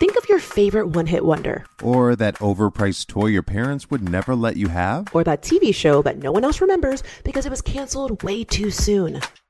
Think 0.00 0.16
of 0.16 0.26
your 0.30 0.38
favorite 0.38 0.86
one 0.88 1.06
hit 1.06 1.24
wonder, 1.26 1.66
Or 1.82 2.16
that 2.16 2.36
overpriced 2.36 3.08
toy 3.08 3.26
your 3.26 3.42
parents 3.42 3.90
would 3.90 4.08
never 4.08 4.34
let 4.34 4.56
you 4.56 4.68
have? 4.68 5.08
or 5.14 5.22
that 5.24 5.42
TV 5.42 5.74
show 5.74 6.00
that 6.02 6.16
no 6.18 6.32
one 6.32 6.42
else 6.44 6.60
remembers 6.62 7.02
because 7.22 7.44
it 7.44 7.50
was 7.50 7.60
canceled 7.60 8.22
way 8.22 8.42
too 8.44 8.70
soon. 8.70 9.20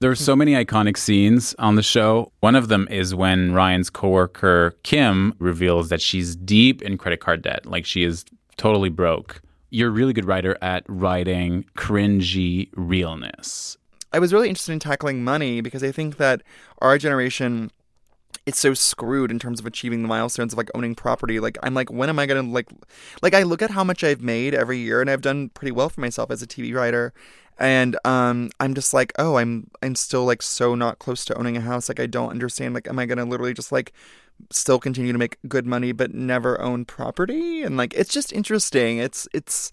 There 0.00 0.10
are 0.10 0.16
so 0.16 0.34
many 0.34 0.52
iconic 0.52 0.96
scenes 0.96 1.54
on 1.58 1.74
the 1.74 1.82
show. 1.82 2.32
One 2.40 2.56
of 2.56 2.68
them 2.68 2.88
is 2.90 3.14
when 3.14 3.52
Ryan's 3.52 3.90
coworker 3.90 4.74
Kim 4.82 5.34
reveals 5.38 5.90
that 5.90 6.00
she's 6.00 6.34
deep 6.34 6.80
in 6.80 6.96
credit 6.96 7.20
card 7.20 7.42
debt, 7.42 7.66
like 7.66 7.84
she 7.84 8.02
is 8.02 8.24
totally 8.56 8.88
broke. 8.88 9.42
You're 9.68 9.88
a 9.88 9.92
really 9.92 10.14
good 10.14 10.24
writer 10.24 10.56
at 10.62 10.84
writing 10.88 11.66
cringy 11.76 12.70
realness. 12.74 13.76
I 14.10 14.20
was 14.20 14.32
really 14.32 14.48
interested 14.48 14.72
in 14.72 14.78
tackling 14.78 15.22
money 15.22 15.60
because 15.60 15.84
I 15.84 15.92
think 15.92 16.16
that 16.16 16.40
our 16.78 16.96
generation 16.96 17.70
it's 18.50 18.58
so 18.58 18.74
screwed 18.74 19.30
in 19.30 19.38
terms 19.38 19.60
of 19.60 19.66
achieving 19.66 20.02
the 20.02 20.08
milestones 20.08 20.52
of 20.52 20.58
like 20.58 20.70
owning 20.74 20.96
property. 20.96 21.38
Like 21.38 21.56
I'm 21.62 21.72
like, 21.72 21.88
when 21.88 22.08
am 22.08 22.18
I 22.18 22.26
gonna 22.26 22.42
like 22.42 22.68
like 23.22 23.32
I 23.32 23.44
look 23.44 23.62
at 23.62 23.70
how 23.70 23.84
much 23.84 24.02
I've 24.02 24.22
made 24.22 24.54
every 24.54 24.78
year 24.78 25.00
and 25.00 25.08
I've 25.08 25.20
done 25.20 25.50
pretty 25.50 25.70
well 25.70 25.88
for 25.88 26.00
myself 26.00 26.32
as 26.32 26.42
a 26.42 26.48
TV 26.48 26.74
writer. 26.74 27.12
And 27.58 27.96
um 28.04 28.50
I'm 28.58 28.74
just 28.74 28.92
like, 28.92 29.12
oh, 29.20 29.36
I'm 29.36 29.70
I'm 29.82 29.94
still 29.94 30.24
like 30.24 30.42
so 30.42 30.74
not 30.74 30.98
close 30.98 31.24
to 31.26 31.38
owning 31.38 31.56
a 31.56 31.60
house. 31.60 31.88
Like 31.88 32.00
I 32.00 32.06
don't 32.06 32.30
understand. 32.30 32.74
Like, 32.74 32.88
am 32.88 32.98
I 32.98 33.06
gonna 33.06 33.24
literally 33.24 33.54
just 33.54 33.70
like 33.70 33.92
still 34.50 34.80
continue 34.80 35.12
to 35.12 35.18
make 35.18 35.36
good 35.46 35.64
money 35.64 35.92
but 35.92 36.12
never 36.12 36.60
own 36.60 36.84
property? 36.84 37.62
And 37.62 37.76
like 37.76 37.94
it's 37.94 38.12
just 38.12 38.32
interesting. 38.32 38.98
It's 38.98 39.28
it's 39.32 39.70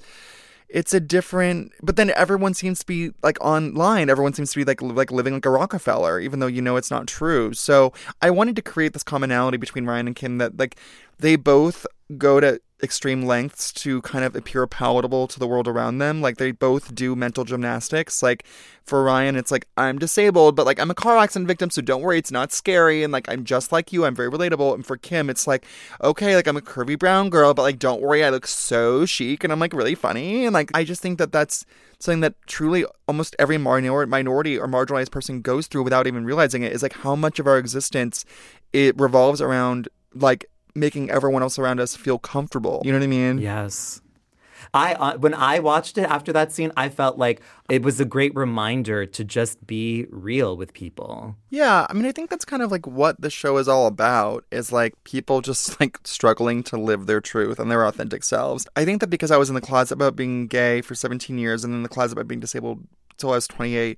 it's 0.69 0.93
a 0.93 0.99
different 0.99 1.71
but 1.81 1.95
then 1.95 2.11
everyone 2.11 2.53
seems 2.53 2.79
to 2.79 2.85
be 2.85 3.11
like 3.23 3.37
online. 3.41 4.09
Everyone 4.09 4.33
seems 4.33 4.51
to 4.51 4.59
be 4.59 4.65
like 4.65 4.81
like 4.81 5.11
living 5.11 5.33
like 5.33 5.45
a 5.45 5.49
rockefeller 5.49 6.19
even 6.19 6.39
though 6.39 6.47
you 6.47 6.61
know 6.61 6.75
it's 6.75 6.91
not 6.91 7.07
true. 7.07 7.53
So 7.53 7.93
i 8.21 8.29
wanted 8.29 8.55
to 8.55 8.61
create 8.61 8.93
this 8.93 9.03
commonality 9.03 9.57
between 9.57 9.85
ryan 9.85 10.07
and 10.07 10.15
kim 10.15 10.37
that 10.37 10.57
like 10.57 10.75
they 11.19 11.35
both 11.35 11.85
go 12.17 12.39
to 12.39 12.59
extreme 12.81 13.23
lengths 13.23 13.71
to 13.71 14.01
kind 14.03 14.23
of 14.23 14.35
appear 14.35 14.67
palatable 14.67 15.27
to 15.27 15.39
the 15.39 15.47
world 15.47 15.67
around 15.67 15.97
them. 15.97 16.21
Like 16.21 16.37
they 16.37 16.51
both 16.51 16.93
do 16.93 17.15
mental 17.15 17.43
gymnastics. 17.43 18.21
Like 18.21 18.45
for 18.87 19.03
ryan 19.03 19.35
it's 19.35 19.51
like 19.51 19.67
i'm 19.75 19.99
disabled 19.99 20.55
but 20.55 20.65
like 20.65 20.79
i'm 20.79 20.89
a 20.89 20.95
car 20.95 21.17
accident 21.17 21.45
victim 21.45 21.69
so 21.69 21.81
don't 21.81 22.01
worry 22.01 22.17
it's 22.17 22.31
not 22.31 22.53
scary 22.53 23.03
and 23.03 23.11
like 23.11 23.27
i'm 23.27 23.43
just 23.43 23.73
like 23.73 23.91
you 23.91 24.05
i'm 24.05 24.15
very 24.15 24.31
relatable. 24.31 24.73
And 24.73 24.85
for 24.85 24.95
kim 24.95 25.29
it's 25.29 25.45
like 25.45 25.65
okay 26.01 26.35
like 26.37 26.47
i'm 26.47 26.55
a 26.55 26.61
curvy 26.61 26.97
brown 26.97 27.29
girl 27.29 27.53
but 27.53 27.63
like 27.63 27.79
don't 27.79 28.01
worry 28.01 28.23
i 28.23 28.29
look 28.29 28.47
so 28.47 29.05
chic 29.05 29.43
and 29.43 29.51
i'm 29.51 29.59
like 29.59 29.73
really 29.73 29.93
funny. 29.93 30.45
And 30.45 30.53
like 30.53 30.71
i 30.73 30.85
just 30.85 31.01
think 31.01 31.17
that 31.19 31.33
that's 31.33 31.65
something 31.99 32.21
that 32.21 32.35
truly 32.47 32.85
almost 33.07 33.35
every 33.37 33.57
minor- 33.57 34.07
minority 34.07 34.57
or 34.57 34.67
marginalized 34.67 35.11
person 35.11 35.41
goes 35.41 35.67
through 35.67 35.83
without 35.83 36.07
even 36.07 36.23
realizing 36.23 36.63
it 36.63 36.71
is 36.71 36.81
like 36.81 36.93
how 36.93 37.15
much 37.15 37.39
of 37.39 37.47
our 37.47 37.57
existence 37.57 38.23
it 38.71 38.97
revolves 38.97 39.41
around 39.41 39.89
like 40.13 40.45
making 40.77 41.09
everyone 41.09 41.41
else 41.41 41.57
around 41.59 41.79
us 41.79 41.95
feel 41.95 42.19
comfortable 42.19 42.81
you 42.85 42.91
know 42.91 42.97
what 42.97 43.03
i 43.03 43.07
mean 43.07 43.37
Yes. 43.37 44.01
I 44.73 44.93
uh, 44.95 45.17
when 45.17 45.33
I 45.33 45.59
watched 45.59 45.97
it 45.97 46.03
after 46.03 46.33
that 46.33 46.51
scene, 46.51 46.71
I 46.75 46.89
felt 46.89 47.17
like 47.17 47.41
it 47.69 47.83
was 47.83 47.99
a 47.99 48.05
great 48.05 48.35
reminder 48.35 49.05
to 49.05 49.23
just 49.23 49.65
be 49.65 50.07
real 50.09 50.57
with 50.57 50.73
people. 50.73 51.35
Yeah, 51.49 51.85
I 51.89 51.93
mean, 51.93 52.05
I 52.05 52.11
think 52.11 52.29
that's 52.29 52.45
kind 52.45 52.61
of 52.61 52.71
like 52.71 52.85
what 52.85 53.21
the 53.21 53.29
show 53.29 53.57
is 53.57 53.67
all 53.67 53.87
about 53.87 54.45
is 54.51 54.71
like 54.71 55.01
people 55.03 55.41
just 55.41 55.79
like 55.79 55.99
struggling 56.03 56.63
to 56.63 56.77
live 56.77 57.05
their 57.05 57.21
truth 57.21 57.59
and 57.59 57.71
their 57.71 57.85
authentic 57.85 58.23
selves. 58.23 58.67
I 58.75 58.85
think 58.85 58.99
that 59.01 59.07
because 59.09 59.31
I 59.31 59.37
was 59.37 59.49
in 59.49 59.55
the 59.55 59.61
closet 59.61 59.93
about 59.93 60.15
being 60.15 60.47
gay 60.47 60.81
for 60.81 60.95
17 60.95 61.37
years 61.37 61.63
and 61.63 61.73
in 61.73 61.83
the 61.83 61.89
closet 61.89 62.13
about 62.13 62.27
being 62.27 62.41
disabled 62.41 62.85
till 63.17 63.31
I 63.31 63.35
was 63.35 63.47
28, 63.47 63.97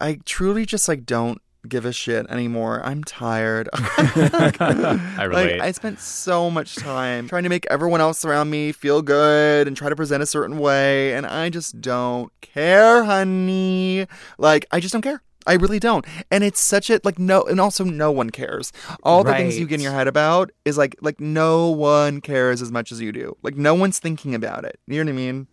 I 0.00 0.18
truly 0.24 0.66
just 0.66 0.88
like 0.88 1.04
don't 1.04 1.40
give 1.66 1.84
a 1.84 1.92
shit 1.92 2.26
anymore. 2.30 2.80
I'm 2.84 3.04
tired. 3.04 3.68
I 3.74 5.24
relate. 5.24 5.58
Like, 5.58 5.60
I 5.60 5.72
spent 5.72 6.00
so 6.00 6.50
much 6.50 6.76
time 6.76 7.28
trying 7.28 7.42
to 7.42 7.48
make 7.48 7.66
everyone 7.70 8.00
else 8.00 8.24
around 8.24 8.50
me 8.50 8.72
feel 8.72 9.02
good 9.02 9.66
and 9.66 9.76
try 9.76 9.88
to 9.88 9.96
present 9.96 10.22
a 10.22 10.26
certain 10.26 10.58
way, 10.58 11.14
and 11.14 11.26
I 11.26 11.50
just 11.50 11.80
don't 11.80 12.32
care, 12.40 13.04
honey. 13.04 14.06
Like, 14.38 14.66
I 14.70 14.80
just 14.80 14.92
don't 14.92 15.02
care. 15.02 15.22
I 15.46 15.54
really 15.54 15.78
don't. 15.78 16.04
And 16.30 16.42
it's 16.42 16.60
such 16.60 16.90
a 16.90 17.00
like 17.04 17.18
no 17.18 17.42
and 17.42 17.60
also 17.60 17.84
no 17.84 18.10
one 18.10 18.30
cares. 18.30 18.72
All 19.02 19.22
the 19.22 19.32
things 19.32 19.58
you 19.58 19.66
get 19.66 19.76
in 19.76 19.80
your 19.80 19.92
head 19.92 20.08
about 20.08 20.50
is 20.64 20.76
like 20.76 20.96
like 21.00 21.20
no 21.20 21.70
one 21.70 22.20
cares 22.20 22.60
as 22.60 22.72
much 22.72 22.90
as 22.90 23.00
you 23.00 23.12
do. 23.12 23.36
Like 23.42 23.54
no 23.56 23.74
one's 23.74 24.00
thinking 24.00 24.34
about 24.34 24.64
it. 24.64 24.80
You 24.88 25.04
know 25.04 25.12
what 25.12 25.14
I 25.14 25.24
mean? 25.24 25.46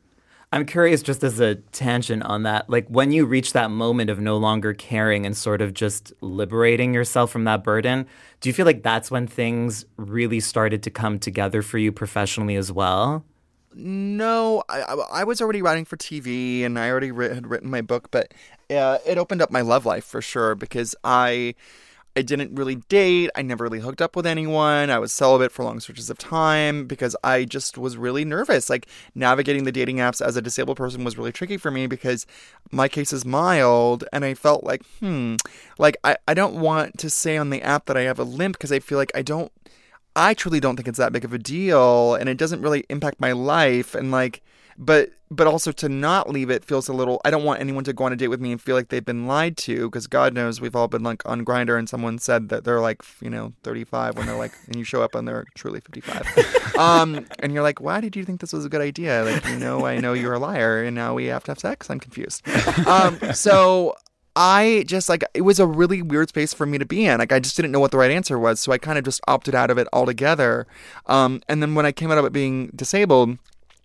I'm 0.54 0.68
curious, 0.68 1.02
just 1.02 1.24
as 1.24 1.40
a 1.40 1.56
tangent 1.56 2.22
on 2.22 2.44
that, 2.44 2.70
like 2.70 2.88
when 2.88 3.12
you 3.12 3.26
reach 3.26 3.54
that 3.54 3.72
moment 3.72 4.12
of 4.12 4.20
no 4.20 4.38
longer 4.38 4.76
caring 4.76 5.26
and 5.26 5.36
sort 5.36 5.64
of 5.64 5.74
just 5.74 6.14
liberating 6.22 6.94
yourself 6.94 7.32
from 7.32 7.46
that 7.46 7.64
burden, 7.64 8.06
do 8.40 8.50
you 8.50 8.54
feel 8.54 8.68
like 8.68 8.84
that's 8.84 9.10
when 9.10 9.26
things 9.26 9.84
really 9.98 10.40
started 10.40 10.84
to 10.84 10.92
come 10.92 11.18
together 11.18 11.64
for 11.64 11.80
you 11.80 11.92
professionally 11.92 12.56
as 12.56 12.72
well? 12.72 13.26
No, 13.74 14.62
I, 14.70 14.82
I 14.82 15.24
was 15.24 15.42
already 15.42 15.64
writing 15.64 15.86
for 15.86 15.98
TV 15.98 16.64
and 16.64 16.78
I 16.78 16.92
already 16.92 17.08
had 17.08 17.48
written 17.48 17.72
my 17.72 17.82
book, 17.82 18.12
but 18.12 18.32
uh, 18.70 19.00
it 19.08 19.18
opened 19.18 19.42
up 19.42 19.50
my 19.50 19.62
love 19.62 19.88
life 19.88 20.06
for 20.06 20.22
sure 20.22 20.54
because 20.54 20.94
I 21.04 21.56
I 22.16 22.22
didn't 22.22 22.56
really 22.56 22.76
date. 22.76 23.30
I 23.36 23.42
never 23.42 23.64
really 23.64 23.80
hooked 23.80 24.02
up 24.02 24.16
with 24.16 24.28
anyone. 24.28 24.90
I 24.90 25.00
was 25.00 25.12
celibate 25.12 25.52
for 25.52 25.64
long 25.64 25.80
stretches 25.80 26.10
of 26.10 26.18
time 26.18 26.86
because 26.86 27.16
I 27.24 27.46
just 27.46 27.78
was 27.78 27.98
really 27.98 28.24
nervous. 28.24 28.70
Like 28.70 28.88
navigating 29.16 29.64
the 29.64 29.72
dating 29.72 29.98
apps 29.98 30.24
as 30.24 30.38
a 30.38 30.42
disabled 30.42 30.78
person 30.78 31.04
was 31.04 31.18
really 31.18 31.32
tricky 31.32 31.58
for 31.58 31.72
me 31.72 31.88
because 31.88 32.28
my 32.72 32.88
case 32.88 33.14
is 33.14 33.26
mild 33.26 34.04
and 34.14 34.24
I 34.24 34.36
felt 34.36 34.64
like, 34.64 34.86
hmm, 35.00 35.36
like 35.80 35.98
I, 36.04 36.18
I 36.28 36.34
don't 36.34 36.56
want 36.56 37.00
to 37.00 37.10
say 37.10 37.36
on 37.38 37.50
the 37.50 37.62
app 37.62 37.86
that 37.88 37.98
I 37.98 38.02
have 38.02 38.20
a 38.20 38.24
limp 38.24 38.58
because 38.58 38.72
I 38.72 38.80
feel 38.80 38.98
like 38.98 39.12
I 39.16 39.24
don't 39.24 39.52
I 40.16 40.36
truly 40.36 40.60
don't 40.60 40.76
think 40.76 40.88
it's 40.88 41.00
that 41.00 41.12
big 41.12 41.26
of 41.26 41.34
a 41.34 41.40
deal 41.40 42.16
and 42.16 42.30
it 42.30 42.38
doesn't 42.38 42.62
really 42.62 42.86
impact 42.90 43.20
my 43.20 43.32
life 43.32 43.96
and 43.96 44.12
like 44.12 44.44
but 44.78 45.12
but 45.36 45.48
also 45.48 45.72
to 45.72 45.90
not 45.90 46.30
leave 46.30 46.50
it 46.50 46.64
feels 46.64 46.88
a 46.88 46.94
little 46.94 47.22
I 47.26 47.30
don't 47.30 47.44
want 47.44 47.60
anyone 47.60 47.84
to 47.86 47.94
go 47.94 48.06
on 48.06 48.14
a 48.14 48.16
date 48.16 48.28
with 48.28 48.40
me 48.40 48.52
and 48.52 48.62
feel 48.62 48.76
like 48.76 48.90
they've 48.90 49.04
been 49.04 49.28
lied 49.28 49.58
to 49.58 49.90
because 49.90 50.08
God 50.08 50.34
knows 50.34 50.62
we've 50.62 50.76
all 50.76 50.88
been 50.88 51.04
like 51.04 51.28
on 51.28 51.44
Grindr 51.44 51.78
and 51.78 51.90
someone 51.90 52.20
said 52.20 52.50
that 52.50 52.64
they're 52.64 52.82
like 52.82 53.04
you 53.22 53.30
know 53.30 53.54
35 53.64 54.18
when 54.18 54.28
they're 54.28 54.38
like 54.38 54.54
and 54.68 54.76
you 54.76 54.84
show 54.84 55.02
up 55.02 55.16
and 55.16 55.28
they're 55.28 55.46
truly 55.56 55.80
55 55.80 56.76
um 56.78 57.26
and 57.40 57.54
you're 57.54 57.64
like 57.64 57.82
why 57.82 58.00
did 58.00 58.16
you 58.16 58.24
think 58.24 58.42
this 58.42 58.54
was 58.54 58.66
a 58.66 58.70
good 58.70 58.82
idea 58.82 59.24
like 59.24 59.46
you 59.48 59.58
know 59.58 59.86
I 59.86 60.00
know 60.00 60.14
you're 60.14 60.34
a 60.34 60.40
liar 60.40 60.84
and 60.84 60.96
now 60.96 61.14
we 61.14 61.26
have 61.26 61.44
to 61.46 61.52
have 61.52 61.60
sex 61.60 61.90
I'm 61.90 62.00
confused 62.00 62.48
um 62.88 63.20
so 63.34 63.96
I 64.36 64.84
just 64.88 65.10
like 65.10 65.24
it 65.34 65.42
was 65.42 65.60
a 65.60 65.68
really 65.68 66.02
weird 66.02 66.30
space 66.30 66.54
for 66.54 66.66
me 66.66 66.78
to 66.78 66.86
be 66.86 67.06
in. 67.06 67.20
Like 67.20 67.32
I 67.32 67.40
just 67.40 67.56
didn't 67.56 67.72
know 67.72 67.80
what 67.80 67.92
the 67.92 67.98
right 67.98 68.10
answer 68.10 68.40
was, 68.40 68.60
so 68.60 68.72
I 68.72 68.78
kind 68.78 68.98
of 68.98 69.06
just 69.06 69.22
opted 69.28 69.54
out 69.54 69.70
of 69.70 69.78
it 69.78 69.88
altogether. 69.94 70.66
Um, 71.06 71.42
and 71.48 71.62
then 71.62 71.76
when 71.76 71.86
I 71.86 71.92
came 71.92 72.12
out 72.12 72.18
of 72.18 72.26
it 72.26 72.34
being 72.34 72.72
disabled, 72.76 73.38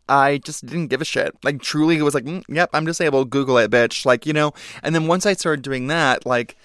I 0.09 0.39
just 0.39 0.65
didn't 0.67 0.89
give 0.89 1.01
a 1.01 1.05
shit. 1.05 1.37
Like 1.43 1.61
truly, 1.61 1.97
it 1.99 2.03
was 2.03 2.15
like, 2.15 2.25
mm, 2.25 2.45
yep, 2.49 2.71
I'm 2.73 2.85
disabled. 2.85 3.31
Google 3.31 3.59
it, 3.59 3.71
bitch. 3.71 4.07
Like 4.07 4.27
you 4.27 4.33
know. 4.33 4.53
And 4.83 4.95
then 4.95 5.07
once 5.07 5.27
I 5.27 5.35
started 5.35 5.63
doing 5.63 5.87
that, 5.89 6.27
like 6.27 6.57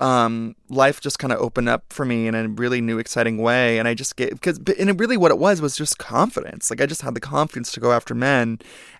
um, 0.00 0.54
life 0.68 1.00
just 1.00 1.18
kind 1.18 1.32
of 1.32 1.40
opened 1.40 1.68
up 1.68 1.92
for 1.92 2.04
me 2.04 2.26
in 2.26 2.34
a 2.34 2.48
really 2.48 2.80
new, 2.80 2.98
exciting 2.98 3.38
way. 3.38 3.78
And 3.78 3.88
I 3.88 3.94
just 3.94 4.16
get 4.16 4.30
because, 4.30 4.58
and 4.78 4.98
really 4.98 5.16
what 5.16 5.30
it 5.30 5.38
was 5.38 5.60
was 5.60 5.76
just 5.76 5.98
confidence. 5.98 6.70
Like 6.70 6.80
I 6.80 6.86
just 6.86 7.02
had 7.02 7.14
the 7.14 7.20
confidence 7.20 7.72
to 7.72 7.80
go 7.80 7.92
after 7.92 8.14
men, 8.14 8.58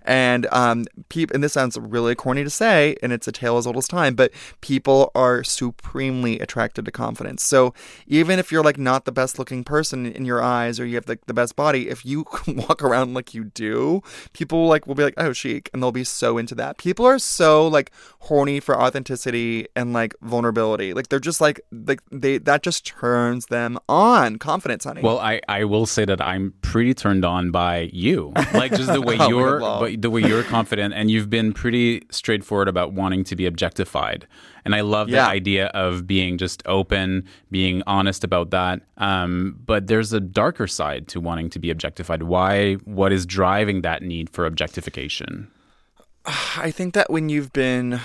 and 0.09 0.47
um, 0.51 0.87
people. 1.09 1.35
And 1.35 1.45
this 1.45 1.53
sounds 1.53 1.79
really 1.79 2.15
corny 2.15 2.43
to 2.43 2.51
say, 2.51 2.97
and 3.03 3.13
it's 3.13 3.29
a 3.29 3.33
tale 3.33 3.59
as 3.59 3.67
old 3.67 3.77
as 3.77 3.87
time, 3.87 4.15
but 4.15 4.33
people 4.61 5.11
are 5.15 5.45
supremely 5.45 6.41
attracted 6.41 6.85
to 6.87 6.91
confidence. 6.91 7.43
So 7.43 7.75
even 8.07 8.39
if 8.39 8.51
you're 8.51 8.65
like 8.65 8.79
not 8.79 9.05
the 9.05 9.13
best 9.13 9.39
looking 9.39 9.65
person 9.65 10.07
in 10.07 10.25
your 10.25 10.43
eyes, 10.43 10.81
or 10.81 10.87
you 10.87 10.95
have 10.97 11.07
the, 11.07 11.19
the 11.27 11.35
best 11.35 11.55
body, 11.57 11.89
if 11.89 12.05
you 12.05 12.25
walk 12.49 12.83
around 12.83 13.15
like 13.15 13.35
you 13.35 13.45
do, 13.45 14.03
people 14.33 14.67
like 14.67 14.87
will 14.87 14.95
be 14.95 15.05
like, 15.05 15.15
oh, 15.19 15.33
chic, 15.33 15.71
and 15.73 15.83
they'll 15.83 15.93
be 15.93 16.05
so 16.05 16.39
into 16.39 16.55
that. 16.55 16.79
People 16.79 17.05
are 17.05 17.19
so 17.19 17.69
like 17.69 17.93
horny 18.21 18.61
for 18.61 18.81
authenticity 18.81 19.67
and 19.77 19.93
like 19.93 20.15
vulnerability. 20.23 20.88
Like 20.93 21.09
they're 21.09 21.19
just 21.21 21.41
like 21.41 21.61
like 21.71 22.01
they 22.11 22.39
that 22.39 22.63
just 22.63 22.87
turns 22.87 23.47
them 23.47 23.79
on. 23.89 24.37
Confidence, 24.39 24.85
honey. 24.85 25.03
Well, 25.03 25.19
I, 25.19 25.41
I 25.49 25.65
will 25.65 25.87
say 25.87 26.05
that 26.05 26.21
I'm 26.21 26.55
pretty 26.63 26.95
turned 26.95 27.25
on 27.25 27.51
by 27.51 27.91
you, 27.93 28.33
like 28.55 28.73
just 28.73 28.93
the 28.93 29.01
way 29.09 29.17
Oh, 29.21 29.29
you're, 29.29 29.61
but 29.61 30.01
the 30.03 30.11
way 30.11 30.21
you're 30.23 30.45
confident, 30.45 30.95
and 30.95 31.11
you've 31.11 31.31
been 31.31 31.53
pretty 31.53 32.03
straightforward 32.11 32.69
about 32.69 32.93
wanting 32.93 33.25
to 33.25 33.37
be 33.37 33.47
objectified. 33.47 34.27
And 34.65 34.75
I 34.75 34.83
love 34.83 35.09
Yeah. 35.09 35.25
the 35.25 35.31
idea 35.31 35.67
of 35.69 36.07
being 36.07 36.37
just 36.37 36.63
open, 36.67 37.25
being 37.51 37.83
honest 37.87 38.23
about 38.23 38.51
that. 38.51 38.83
Um, 38.99 39.59
but 39.65 39.87
there's 39.87 40.13
a 40.13 40.21
darker 40.21 40.67
side 40.67 41.09
to 41.09 41.21
wanting 41.21 41.49
to 41.51 41.59
be 41.59 41.71
objectified. 41.71 42.25
Why? 42.25 42.75
What 42.85 43.13
is 43.13 43.25
driving 43.25 43.81
that 43.83 44.03
need 44.03 44.29
for 44.29 44.45
objectification? 44.45 45.49
I 46.57 46.71
think 46.71 46.95
that 46.95 47.11
when 47.11 47.29
you've 47.29 47.53
been 47.53 48.01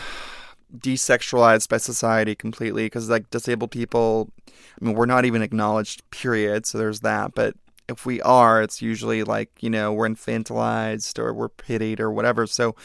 desexualized 0.78 1.70
by 1.70 1.78
society 1.78 2.36
completely, 2.36 2.86
because 2.86 3.10
like 3.10 3.30
disabled 3.30 3.72
people, 3.72 4.32
I 4.50 4.86
mean, 4.86 4.96
we're 4.96 5.06
not 5.06 5.26
even 5.26 5.42
acknowledged, 5.42 6.10
period. 6.12 6.66
So 6.66 6.78
there's 6.78 7.02
that. 7.02 7.34
But 7.36 7.56
if 7.90 8.06
we 8.06 8.22
are, 8.22 8.62
it's 8.62 8.82
usually 8.82 9.24
like, 9.24 9.52
you 9.60 9.70
know, 9.70 9.94
we're 9.94 10.08
infantilized 10.08 11.20
or 11.20 11.34
we're 11.34 11.50
pitied 11.50 12.00
or 12.00 12.12
whatever. 12.12 12.48
So 12.48 12.76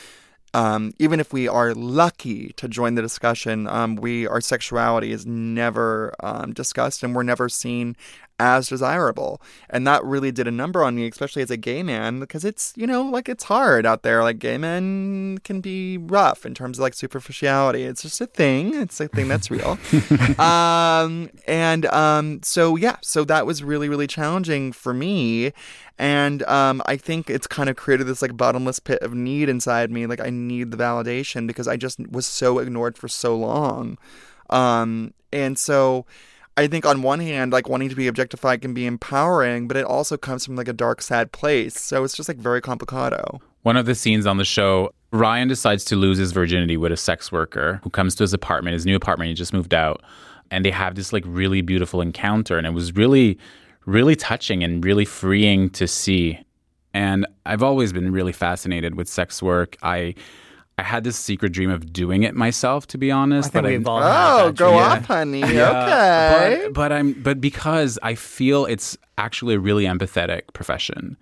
um, 0.54 0.92
even 0.98 1.20
if 1.20 1.32
we 1.32 1.46
are 1.46 1.74
lucky 1.74 2.52
to 2.56 2.68
join 2.68 2.94
the 2.94 3.02
discussion, 3.02 3.66
um, 3.66 3.96
we 3.96 4.26
our 4.26 4.40
sexuality 4.40 5.12
is 5.12 5.26
never 5.26 6.14
um, 6.20 6.52
discussed 6.52 7.02
and 7.02 7.14
we're 7.14 7.22
never 7.22 7.48
seen 7.48 7.96
as 8.38 8.68
desirable. 8.68 9.40
And 9.68 9.86
that 9.86 10.04
really 10.04 10.30
did 10.30 10.46
a 10.46 10.50
number 10.50 10.84
on 10.84 10.96
me, 10.96 11.06
especially 11.08 11.42
as 11.42 11.50
a 11.50 11.56
gay 11.56 11.82
man, 11.82 12.20
because 12.20 12.44
it's 12.44 12.72
you 12.76 12.86
know 12.86 13.02
like 13.02 13.28
it's 13.28 13.44
hard 13.44 13.86
out 13.86 14.02
there. 14.02 14.22
Like 14.22 14.38
gay 14.38 14.58
men 14.58 15.38
can 15.44 15.60
be 15.60 15.98
rough 15.98 16.46
in 16.46 16.54
terms 16.54 16.78
of 16.78 16.82
like 16.82 16.94
superficiality. 16.94 17.84
It's 17.84 18.02
just 18.02 18.20
a 18.20 18.26
thing. 18.26 18.74
It's 18.74 19.00
a 19.00 19.08
thing 19.08 19.28
that's 19.28 19.50
real. 19.50 19.78
um, 20.38 21.30
and 21.46 21.86
um, 21.86 22.40
so 22.42 22.76
yeah, 22.76 22.96
so 23.02 23.24
that 23.24 23.46
was 23.46 23.62
really 23.62 23.88
really 23.88 24.06
challenging 24.06 24.72
for 24.72 24.94
me. 24.94 25.52
And 26.00 26.44
um, 26.44 26.80
I 26.86 26.96
think 26.96 27.28
it's 27.28 27.48
kind 27.48 27.68
of 27.68 27.74
created 27.74 28.06
this 28.06 28.22
like 28.22 28.36
bottomless 28.36 28.78
pit 28.78 29.00
of 29.02 29.14
need 29.14 29.48
inside 29.48 29.90
me. 29.90 30.06
Like 30.06 30.20
I 30.20 30.30
need 30.30 30.70
the 30.70 30.76
validation 30.76 31.48
because 31.48 31.66
I 31.66 31.76
just 31.76 31.98
was 32.08 32.24
so 32.24 32.60
ignored 32.60 32.96
for 32.96 33.08
so 33.08 33.36
long. 33.36 33.98
Um, 34.48 35.12
and 35.32 35.58
so 35.58 36.06
I 36.58 36.66
think 36.66 36.84
on 36.84 37.02
one 37.02 37.20
hand, 37.20 37.52
like 37.52 37.68
wanting 37.68 37.88
to 37.88 37.94
be 37.94 38.08
objectified 38.08 38.62
can 38.62 38.74
be 38.74 38.84
empowering, 38.84 39.68
but 39.68 39.76
it 39.76 39.84
also 39.84 40.16
comes 40.16 40.44
from 40.44 40.56
like 40.56 40.66
a 40.66 40.72
dark, 40.72 41.00
sad 41.02 41.30
place. 41.30 41.80
So 41.80 42.02
it's 42.02 42.16
just 42.16 42.28
like 42.28 42.36
very 42.36 42.60
complicado. 42.60 43.40
One 43.62 43.76
of 43.76 43.86
the 43.86 43.94
scenes 43.94 44.26
on 44.26 44.38
the 44.38 44.44
show, 44.44 44.90
Ryan 45.12 45.46
decides 45.46 45.84
to 45.84 45.94
lose 45.94 46.18
his 46.18 46.32
virginity 46.32 46.76
with 46.76 46.90
a 46.90 46.96
sex 46.96 47.30
worker 47.30 47.78
who 47.84 47.90
comes 47.90 48.16
to 48.16 48.24
his 48.24 48.32
apartment, 48.32 48.74
his 48.74 48.84
new 48.84 48.96
apartment. 48.96 49.28
He 49.28 49.34
just 49.34 49.52
moved 49.52 49.72
out, 49.72 50.02
and 50.50 50.64
they 50.64 50.72
have 50.72 50.96
this 50.96 51.12
like 51.12 51.22
really 51.28 51.60
beautiful 51.62 52.00
encounter, 52.00 52.58
and 52.58 52.66
it 52.66 52.72
was 52.72 52.92
really, 52.96 53.38
really 53.86 54.16
touching 54.16 54.64
and 54.64 54.84
really 54.84 55.04
freeing 55.04 55.70
to 55.70 55.86
see. 55.86 56.40
And 56.92 57.24
I've 57.46 57.62
always 57.62 57.92
been 57.92 58.10
really 58.10 58.32
fascinated 58.32 58.96
with 58.96 59.08
sex 59.08 59.40
work. 59.40 59.76
I. 59.84 60.16
I 60.78 60.82
had 60.82 61.02
this 61.02 61.16
secret 61.16 61.50
dream 61.52 61.70
of 61.70 61.92
doing 61.92 62.22
it 62.22 62.34
myself, 62.36 62.86
to 62.88 62.98
be 62.98 63.10
honest. 63.10 63.48
I 63.48 63.50
think 63.50 63.62
but 63.64 63.70
we've 63.70 63.88
I, 63.88 63.90
all 63.90 64.38
Oh, 64.46 64.52
go 64.52 64.70
dream. 64.70 64.80
off, 64.80 65.04
honey. 65.06 65.40
Yeah, 65.40 65.82
okay. 65.82 66.62
But, 66.66 66.72
but 66.74 66.92
I'm 66.92 67.12
but 67.14 67.40
because 67.40 67.98
I 68.02 68.14
feel 68.14 68.64
it's 68.64 68.96
actually 69.18 69.56
a 69.56 69.58
really 69.58 69.84
empathetic 69.84 70.42
profession. 70.52 71.16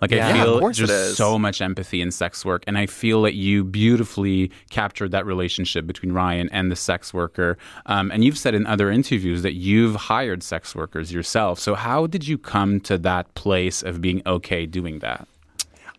Like 0.00 0.10
Yeah. 0.10 0.28
I 0.28 0.32
feel 0.32 0.54
of 0.54 0.60
course 0.60 0.80
it 0.80 0.86
there's 0.88 1.16
so 1.16 1.38
much 1.38 1.60
empathy 1.60 2.00
in 2.00 2.10
sex 2.10 2.44
work, 2.44 2.64
and 2.66 2.76
I 2.78 2.86
feel 2.86 3.22
that 3.22 3.34
you 3.34 3.62
beautifully 3.64 4.50
captured 4.70 5.10
that 5.12 5.26
relationship 5.26 5.86
between 5.86 6.12
Ryan 6.12 6.48
and 6.50 6.72
the 6.72 6.76
sex 6.76 7.12
worker. 7.14 7.56
Um, 7.86 8.10
and 8.10 8.24
you've 8.24 8.38
said 8.38 8.54
in 8.54 8.66
other 8.66 8.90
interviews 8.90 9.42
that 9.42 9.54
you've 9.54 9.94
hired 9.94 10.42
sex 10.42 10.74
workers 10.74 11.12
yourself. 11.12 11.60
So 11.60 11.74
how 11.74 12.06
did 12.08 12.26
you 12.26 12.36
come 12.38 12.80
to 12.80 12.98
that 12.98 13.32
place 13.34 13.82
of 13.82 14.00
being 14.00 14.22
okay 14.26 14.64
doing 14.66 14.98
that? 15.00 15.28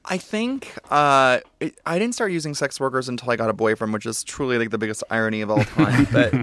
I 0.06 0.18
think 0.18 0.78
uh, 0.90 1.40
it, 1.60 1.80
I 1.86 1.98
didn't 1.98 2.16
start 2.16 2.32
using 2.32 2.54
sex 2.54 2.80
workers 2.80 3.08
until 3.08 3.32
I 3.32 3.36
got 3.36 3.50
a 3.50 3.54
boyfriend, 3.54 3.94
which 3.94 4.06
is 4.06 4.24
truly 4.24 4.58
like 4.58 4.70
the 4.70 4.78
biggest 4.78 5.04
irony 5.10 5.42
of 5.42 5.50
all 5.50 5.64
time. 5.64 6.08
but 6.12 6.34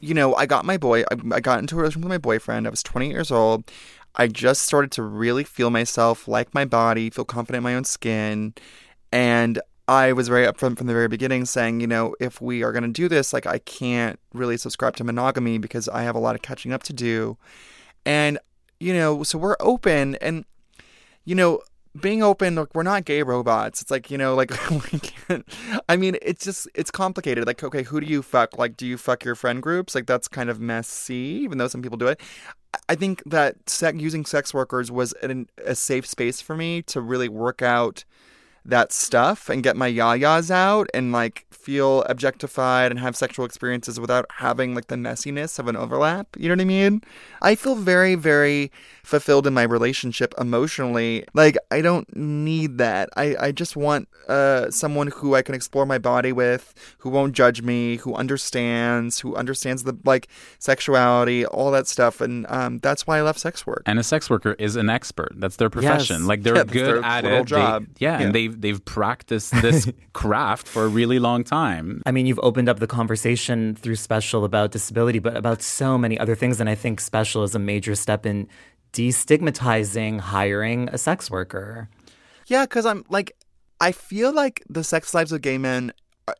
you 0.00 0.14
know, 0.14 0.34
I 0.34 0.46
got 0.46 0.64
my 0.64 0.76
boy. 0.76 1.02
I, 1.02 1.16
I 1.32 1.40
got 1.40 1.58
into 1.58 1.74
a 1.74 1.78
relationship 1.78 2.04
with 2.04 2.10
my 2.10 2.18
boyfriend. 2.18 2.66
I 2.66 2.70
was 2.70 2.82
20 2.82 3.10
years 3.10 3.30
old. 3.30 3.64
I 4.14 4.26
just 4.26 4.62
started 4.62 4.90
to 4.92 5.02
really 5.02 5.44
feel 5.44 5.70
myself, 5.70 6.26
like 6.26 6.52
my 6.54 6.64
body, 6.64 7.10
feel 7.10 7.24
confident 7.24 7.58
in 7.58 7.62
my 7.64 7.74
own 7.74 7.84
skin, 7.84 8.54
and 9.12 9.60
I 9.86 10.12
was 10.12 10.28
very 10.28 10.46
upfront 10.46 10.78
from 10.78 10.86
the 10.86 10.92
very 10.92 11.08
beginning, 11.08 11.44
saying, 11.44 11.80
you 11.80 11.86
know, 11.86 12.14
if 12.20 12.40
we 12.40 12.62
are 12.62 12.72
going 12.72 12.84
to 12.84 12.90
do 12.90 13.08
this, 13.08 13.32
like 13.32 13.46
I 13.46 13.58
can't 13.58 14.18
really 14.32 14.56
subscribe 14.56 14.96
to 14.96 15.04
monogamy 15.04 15.58
because 15.58 15.88
I 15.88 16.02
have 16.02 16.14
a 16.14 16.20
lot 16.20 16.34
of 16.34 16.42
catching 16.42 16.72
up 16.72 16.82
to 16.84 16.92
do, 16.92 17.38
and 18.04 18.38
you 18.80 18.94
know, 18.94 19.22
so 19.22 19.38
we're 19.38 19.56
open 19.60 20.16
and 20.16 20.44
you 21.24 21.34
know, 21.34 21.60
being 21.98 22.22
open 22.22 22.54
like 22.54 22.74
we're 22.74 22.82
not 22.82 23.04
gay 23.04 23.22
robots. 23.22 23.82
It's 23.82 23.90
like 23.90 24.10
you 24.10 24.18
know 24.18 24.34
like 24.34 24.52
i 25.88 25.96
mean 25.96 26.16
it's 26.22 26.44
just 26.44 26.68
it's 26.74 26.90
complicated. 26.90 27.46
Like 27.46 27.62
okay 27.62 27.82
who 27.82 28.00
do 28.00 28.06
you 28.06 28.22
fuck? 28.22 28.58
Like 28.58 28.76
do 28.76 28.86
you 28.86 28.96
fuck 28.96 29.24
your 29.24 29.34
friend 29.34 29.62
groups? 29.62 29.94
Like 29.94 30.06
that's 30.06 30.28
kind 30.28 30.50
of 30.50 30.60
messy 30.60 31.14
even 31.14 31.58
though 31.58 31.68
some 31.68 31.82
people 31.82 31.98
do 31.98 32.06
it. 32.06 32.20
I 32.88 32.94
think 32.94 33.22
that 33.26 33.68
sec- 33.68 34.00
using 34.00 34.24
sex 34.24 34.54
workers 34.54 34.92
was 34.92 35.12
an, 35.14 35.48
a 35.64 35.74
safe 35.74 36.06
space 36.06 36.40
for 36.40 36.56
me 36.56 36.82
to 36.82 37.00
really 37.00 37.28
work 37.28 37.62
out 37.62 38.04
that 38.64 38.92
stuff 38.92 39.48
and 39.48 39.62
get 39.62 39.76
my 39.76 39.90
yayas 39.90 40.50
out 40.50 40.88
and 40.92 41.12
like 41.12 41.46
feel 41.50 42.02
objectified 42.02 42.90
and 42.90 42.98
have 43.00 43.14
sexual 43.16 43.44
experiences 43.44 43.98
without 44.00 44.24
having 44.36 44.74
like 44.74 44.86
the 44.88 44.94
messiness 44.96 45.58
of 45.58 45.68
an 45.68 45.76
overlap. 45.76 46.26
You 46.38 46.48
know 46.48 46.54
what 46.54 46.60
I 46.62 46.64
mean? 46.64 47.02
I 47.42 47.54
feel 47.54 47.74
very, 47.74 48.14
very 48.14 48.70
fulfilled 49.02 49.46
in 49.46 49.54
my 49.54 49.62
relationship 49.62 50.32
emotionally. 50.38 51.24
Like 51.34 51.56
I 51.70 51.80
don't 51.80 52.14
need 52.16 52.78
that. 52.78 53.08
I, 53.16 53.36
I 53.38 53.52
just 53.52 53.76
want 53.76 54.08
uh 54.28 54.70
someone 54.70 55.08
who 55.08 55.34
I 55.34 55.42
can 55.42 55.54
explore 55.54 55.84
my 55.86 55.98
body 55.98 56.32
with, 56.32 56.74
who 56.98 57.10
won't 57.10 57.34
judge 57.34 57.62
me, 57.62 57.96
who 57.96 58.14
understands, 58.14 59.20
who 59.20 59.34
understands 59.36 59.82
the 59.84 59.96
like 60.04 60.28
sexuality, 60.58 61.44
all 61.46 61.70
that 61.72 61.86
stuff. 61.86 62.20
And 62.20 62.46
um 62.48 62.78
that's 62.78 63.06
why 63.06 63.18
I 63.18 63.22
love 63.22 63.38
sex 63.38 63.66
work. 63.66 63.82
And 63.86 63.98
a 63.98 64.02
sex 64.02 64.30
worker 64.30 64.54
is 64.58 64.76
an 64.76 64.88
expert. 64.88 65.32
That's 65.36 65.56
their 65.56 65.70
profession. 65.70 66.20
Yes. 66.20 66.26
Like 66.28 66.42
they're 66.42 66.56
Yeah, 66.60 66.64
good 66.64 66.86
their 66.86 67.04
at 67.04 67.24
little 67.24 67.38
it. 67.40 67.42
They- 67.44 67.56
job. 67.56 67.86
yeah, 67.98 68.18
Yeah. 68.18 68.26
and 68.26 68.34
they've 68.50 68.60
they've 68.70 68.84
practiced 68.84 69.52
this 69.62 69.90
craft 70.12 70.68
for 70.68 70.84
a 70.84 70.88
really 70.88 71.18
long 71.18 71.44
time. 71.44 72.02
I 72.06 72.12
mean, 72.12 72.26
you've 72.26 72.40
opened 72.42 72.68
up 72.68 72.78
the 72.78 72.86
conversation 72.86 73.74
through 73.74 73.96
special 73.96 74.44
about 74.44 74.70
disability, 74.72 75.18
but 75.18 75.36
about 75.36 75.62
so 75.62 75.98
many 75.98 76.18
other 76.18 76.34
things. 76.34 76.60
And 76.60 76.68
I 76.68 76.74
think 76.74 77.00
special 77.00 77.42
is 77.42 77.54
a 77.54 77.58
major 77.58 77.94
step 77.94 78.26
in 78.26 78.48
destigmatizing 78.92 80.20
hiring 80.20 80.88
a 80.90 80.98
sex 80.98 81.30
worker. 81.30 81.88
Yeah, 82.46 82.64
because 82.64 82.86
I'm 82.86 83.04
like, 83.08 83.36
I 83.80 83.92
feel 83.92 84.32
like 84.32 84.62
the 84.68 84.84
sex 84.84 85.14
lives 85.14 85.32
of 85.32 85.42
gay 85.42 85.58
men 85.58 85.90
are- 85.90 85.94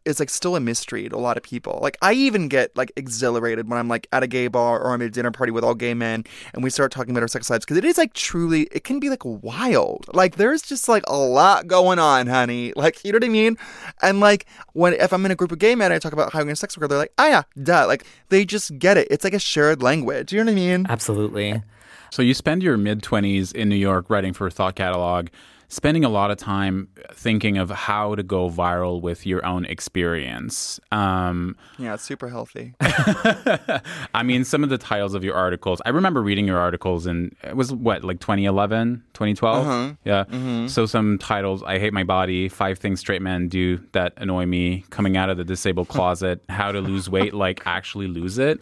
is 0.04 0.20
like 0.20 0.30
still 0.30 0.56
a 0.56 0.60
mystery 0.60 1.08
to 1.08 1.16
a 1.16 1.18
lot 1.18 1.36
of 1.36 1.42
people. 1.42 1.78
Like, 1.82 1.96
I 2.02 2.12
even 2.12 2.48
get 2.48 2.74
like 2.76 2.92
exhilarated 2.96 3.68
when 3.68 3.78
I'm 3.78 3.88
like 3.88 4.06
at 4.12 4.22
a 4.22 4.26
gay 4.26 4.48
bar 4.48 4.80
or 4.80 4.92
I'm 4.92 5.02
at 5.02 5.08
a 5.08 5.10
dinner 5.10 5.30
party 5.30 5.52
with 5.52 5.64
all 5.64 5.74
gay 5.74 5.94
men 5.94 6.24
and 6.54 6.62
we 6.62 6.70
start 6.70 6.92
talking 6.92 7.10
about 7.10 7.22
our 7.22 7.28
sex 7.28 7.50
lives 7.50 7.64
because 7.64 7.76
it 7.76 7.84
is 7.84 7.98
like 7.98 8.14
truly, 8.14 8.62
it 8.72 8.84
can 8.84 9.00
be 9.00 9.10
like 9.10 9.24
wild. 9.24 10.06
Like, 10.14 10.36
there's 10.36 10.62
just 10.62 10.88
like 10.88 11.04
a 11.06 11.16
lot 11.16 11.66
going 11.66 11.98
on, 11.98 12.26
honey. 12.26 12.72
Like, 12.76 13.04
you 13.04 13.12
know 13.12 13.16
what 13.16 13.24
I 13.24 13.28
mean? 13.28 13.58
And 14.00 14.20
like, 14.20 14.46
when 14.72 14.94
if 14.94 15.12
I'm 15.12 15.24
in 15.26 15.30
a 15.30 15.36
group 15.36 15.52
of 15.52 15.58
gay 15.58 15.74
men, 15.74 15.90
and 15.90 15.94
I 15.94 15.98
talk 15.98 16.12
about 16.12 16.32
hiring 16.32 16.50
a 16.50 16.56
sex 16.56 16.76
worker, 16.76 16.88
they're 16.88 16.98
like, 16.98 17.12
ah, 17.18 17.28
yeah, 17.28 17.42
duh. 17.62 17.86
Like, 17.86 18.04
they 18.28 18.44
just 18.44 18.78
get 18.78 18.96
it. 18.96 19.08
It's 19.10 19.24
like 19.24 19.34
a 19.34 19.38
shared 19.38 19.82
language. 19.82 20.32
You 20.32 20.38
know 20.38 20.50
what 20.50 20.52
I 20.52 20.54
mean? 20.54 20.86
Absolutely. 20.88 21.62
So 22.10 22.22
you 22.22 22.34
spend 22.34 22.62
your 22.62 22.76
mid 22.76 23.02
20s 23.02 23.54
in 23.54 23.68
New 23.68 23.76
York 23.76 24.08
writing 24.08 24.32
for 24.32 24.50
Thought 24.50 24.74
Catalog, 24.76 25.28
spending 25.70 26.04
a 26.04 26.08
lot 26.08 26.30
of 26.30 26.36
time 26.36 26.88
thinking 27.12 27.56
of 27.56 27.70
how 27.70 28.14
to 28.16 28.22
go 28.22 28.50
viral 28.50 29.00
with 29.00 29.24
your 29.24 29.44
own 29.46 29.64
experience. 29.64 30.78
Um, 30.92 31.56
Yeah, 31.78 31.94
it's 31.94 32.02
super 32.02 32.28
healthy. 32.28 32.74
I 32.80 34.22
mean, 34.24 34.44
some 34.44 34.62
of 34.64 34.68
the 34.70 34.78
titles 34.78 35.14
of 35.14 35.22
your 35.24 35.34
articles, 35.36 35.80
I 35.86 35.90
remember 35.90 36.22
reading 36.22 36.46
your 36.46 36.58
articles 36.58 37.06
in, 37.06 37.34
it 37.44 37.56
was 37.56 37.72
what, 37.72 38.02
like 38.04 38.20
2011, 38.20 39.02
2012? 39.14 39.66
Uh-huh. 39.66 39.94
Yeah. 40.04 40.24
Mhm. 40.24 40.68
So 40.68 40.86
some 40.86 41.18
titles, 41.18 41.62
I 41.62 41.78
Hate 41.78 41.92
My 41.92 42.04
Body, 42.04 42.48
Five 42.48 42.78
Things 42.78 43.00
Straight 43.00 43.22
Men 43.22 43.48
Do 43.48 43.78
That 43.92 44.12
Annoy 44.16 44.46
Me, 44.46 44.84
Coming 44.90 45.16
Out 45.16 45.30
of 45.30 45.36
the 45.36 45.44
Disabled 45.44 45.88
Closet, 45.94 46.42
How 46.48 46.72
to 46.72 46.80
Lose 46.80 47.08
Weight, 47.08 47.32
Like 47.32 47.62
Actually 47.64 48.08
Lose 48.08 48.38
It. 48.38 48.60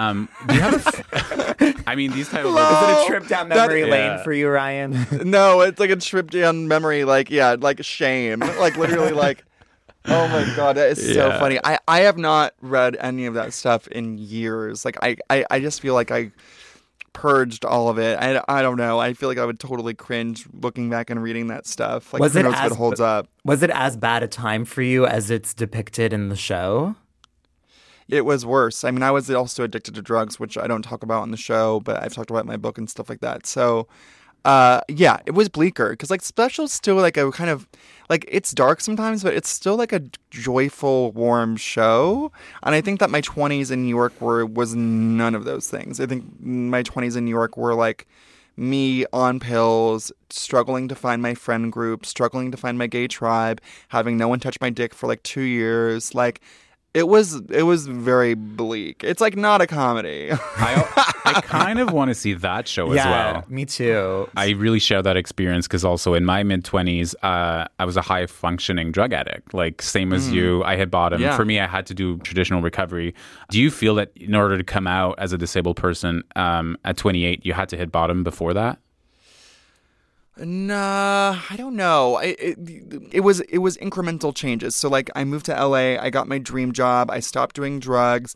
Um, 0.00 0.28
do 0.46 0.54
you 0.54 0.60
have 0.60 0.74
a 0.74 0.88
f- 1.12 1.82
I 1.86 1.94
mean, 1.94 2.12
these 2.12 2.28
titles 2.28 2.54
Is 2.58 2.60
it 2.60 3.04
a 3.04 3.06
trip 3.06 3.26
down 3.28 3.48
memory 3.48 3.82
That- 3.82 3.90
lane 3.90 4.00
Yeah. 4.12 4.22
for 4.22 4.32
you, 4.32 4.48
Ryan? 4.48 5.06
no, 5.24 5.60
it's 5.60 5.78
like 5.78 5.90
a 5.90 5.96
trip 5.96 6.30
down 6.30 6.68
memory, 6.68 7.04
like 7.04 7.30
yeah, 7.30 7.56
like 7.58 7.84
shame, 7.84 8.40
like 8.40 8.76
literally, 8.76 9.12
like 9.12 9.44
oh 10.06 10.26
my 10.28 10.50
god, 10.56 10.76
that 10.76 10.90
is 10.92 11.14
so 11.14 11.28
Yeah. 11.28 11.38
funny. 11.38 11.58
I 11.62 11.78
I 11.86 12.00
have 12.00 12.16
not 12.16 12.54
read 12.62 12.96
any 13.00 13.26
of 13.26 13.34
that 13.34 13.52
stuff 13.52 13.86
in 13.88 14.16
years. 14.18 14.84
Like 14.84 14.96
I 15.02 15.16
I, 15.28 15.44
I 15.50 15.60
just 15.60 15.80
feel 15.82 15.94
like 15.94 16.10
I 16.10 16.32
purged 17.12 17.64
all 17.64 17.88
of 17.88 17.98
it. 17.98 18.16
I, 18.18 18.40
I 18.48 18.62
don't 18.62 18.76
know. 18.78 18.98
I 18.98 19.12
feel 19.14 19.28
like 19.28 19.36
I 19.38 19.44
would 19.44 19.58
totally 19.60 19.94
cringe 19.94 20.46
looking 20.52 20.88
back 20.88 21.10
and 21.10 21.22
reading 21.22 21.48
that 21.48 21.66
stuff. 21.66 22.12
Like 22.12 22.20
was 22.20 22.32
who 22.34 22.38
it 22.38 22.42
knows 22.44 22.54
if 22.54 22.60
as 22.60 22.72
it 22.72 22.76
holds 22.78 23.00
up? 23.00 23.26
Was 23.44 23.62
it 23.62 23.70
as 23.70 23.96
bad 23.96 24.22
a 24.22 24.28
time 24.28 24.64
for 24.64 24.80
you 24.80 25.04
as 25.06 25.30
it's 25.30 25.52
depicted 25.52 26.12
in 26.12 26.28
the 26.28 26.36
show? 26.36 26.94
It 28.10 28.24
was 28.24 28.44
worse. 28.44 28.82
I 28.84 28.90
mean, 28.90 29.02
I 29.02 29.10
was 29.10 29.30
also 29.30 29.62
addicted 29.64 29.94
to 29.94 30.02
drugs, 30.02 30.40
which 30.40 30.58
I 30.58 30.66
don't 30.66 30.82
talk 30.82 31.02
about 31.02 31.22
on 31.22 31.30
the 31.30 31.36
show, 31.36 31.80
but 31.80 32.02
I've 32.02 32.12
talked 32.12 32.30
about 32.30 32.40
in 32.40 32.48
my 32.48 32.56
book 32.56 32.76
and 32.76 32.90
stuff 32.90 33.08
like 33.08 33.20
that. 33.20 33.46
So, 33.46 33.86
uh, 34.44 34.80
yeah, 34.88 35.18
it 35.26 35.32
was 35.32 35.48
bleaker 35.48 35.90
because 35.90 36.10
like 36.10 36.22
special's 36.22 36.72
still 36.72 36.96
like 36.96 37.16
a 37.16 37.30
kind 37.30 37.50
of 37.50 37.68
like 38.08 38.24
it's 38.28 38.52
dark 38.52 38.80
sometimes, 38.80 39.22
but 39.22 39.34
it's 39.34 39.48
still 39.48 39.76
like 39.76 39.92
a 39.92 40.02
joyful, 40.30 41.12
warm 41.12 41.56
show. 41.56 42.32
And 42.62 42.74
I 42.74 42.80
think 42.80 43.00
that 43.00 43.10
my 43.10 43.20
twenties 43.20 43.70
in 43.70 43.82
New 43.82 43.88
York 43.88 44.18
were 44.20 44.44
was 44.46 44.74
none 44.74 45.34
of 45.34 45.44
those 45.44 45.68
things. 45.68 46.00
I 46.00 46.06
think 46.06 46.24
my 46.40 46.82
twenties 46.82 47.16
in 47.16 47.24
New 47.26 47.30
York 47.30 47.56
were 47.56 47.74
like 47.74 48.08
me 48.56 49.06
on 49.12 49.40
pills, 49.40 50.10
struggling 50.30 50.88
to 50.88 50.94
find 50.94 51.22
my 51.22 51.34
friend 51.34 51.70
group, 51.70 52.04
struggling 52.04 52.50
to 52.50 52.56
find 52.56 52.76
my 52.76 52.86
gay 52.86 53.06
tribe, 53.06 53.60
having 53.88 54.16
no 54.16 54.26
one 54.26 54.40
touch 54.40 54.60
my 54.60 54.70
dick 54.70 54.94
for 54.94 55.06
like 55.06 55.22
two 55.22 55.42
years, 55.42 56.14
like. 56.14 56.40
It 56.92 57.06
was 57.06 57.40
it 57.50 57.62
was 57.62 57.86
very 57.86 58.34
bleak. 58.34 59.04
It's 59.04 59.20
like 59.20 59.36
not 59.36 59.60
a 59.60 59.66
comedy. 59.68 60.30
I, 60.56 61.12
I 61.24 61.40
kind 61.40 61.78
of 61.78 61.92
want 61.92 62.08
to 62.08 62.16
see 62.16 62.32
that 62.34 62.66
show 62.66 62.90
as 62.90 62.96
well. 62.96 63.44
me 63.48 63.64
too. 63.64 64.28
I 64.36 64.50
really 64.50 64.80
share 64.80 65.00
that 65.00 65.16
experience 65.16 65.68
because 65.68 65.84
also 65.84 66.14
in 66.14 66.24
my 66.24 66.42
mid 66.42 66.64
20s, 66.64 67.14
uh, 67.22 67.66
I 67.78 67.84
was 67.84 67.96
a 67.96 68.02
high 68.02 68.26
functioning 68.26 68.90
drug 68.90 69.12
addict. 69.12 69.54
Like, 69.54 69.82
same 69.82 70.12
as 70.12 70.28
Mm. 70.30 70.32
you, 70.32 70.64
I 70.64 70.74
hit 70.76 70.90
bottom. 70.90 71.20
Yeah. 71.22 71.36
For 71.36 71.44
me, 71.44 71.60
I 71.60 71.68
had 71.68 71.86
to 71.86 71.94
do 71.94 72.18
traditional 72.18 72.60
recovery. 72.60 73.14
Do 73.50 73.60
you 73.60 73.70
feel 73.70 73.94
that 73.94 74.10
in 74.16 74.34
order 74.34 74.58
to 74.58 74.64
come 74.64 74.88
out 74.88 75.14
as 75.18 75.32
a 75.32 75.38
disabled 75.38 75.76
person 75.76 76.24
um, 76.34 76.76
at 76.84 76.96
28, 76.96 77.46
you 77.46 77.52
had 77.52 77.68
to 77.68 77.76
hit 77.76 77.92
bottom 77.92 78.24
before 78.24 78.52
that? 78.54 78.78
Nah, 80.40 81.38
I 81.50 81.56
don't 81.56 81.76
know. 81.76 82.16
I, 82.16 82.36
it, 82.38 82.58
it 83.12 83.20
was 83.20 83.40
it 83.40 83.58
was 83.58 83.76
incremental 83.76 84.34
changes. 84.34 84.74
So 84.74 84.88
like 84.88 85.10
I 85.14 85.24
moved 85.24 85.46
to 85.46 85.52
LA, 85.52 86.00
I 86.00 86.08
got 86.10 86.28
my 86.28 86.38
dream 86.38 86.72
job, 86.72 87.10
I 87.10 87.20
stopped 87.20 87.56
doing 87.56 87.78
drugs. 87.78 88.34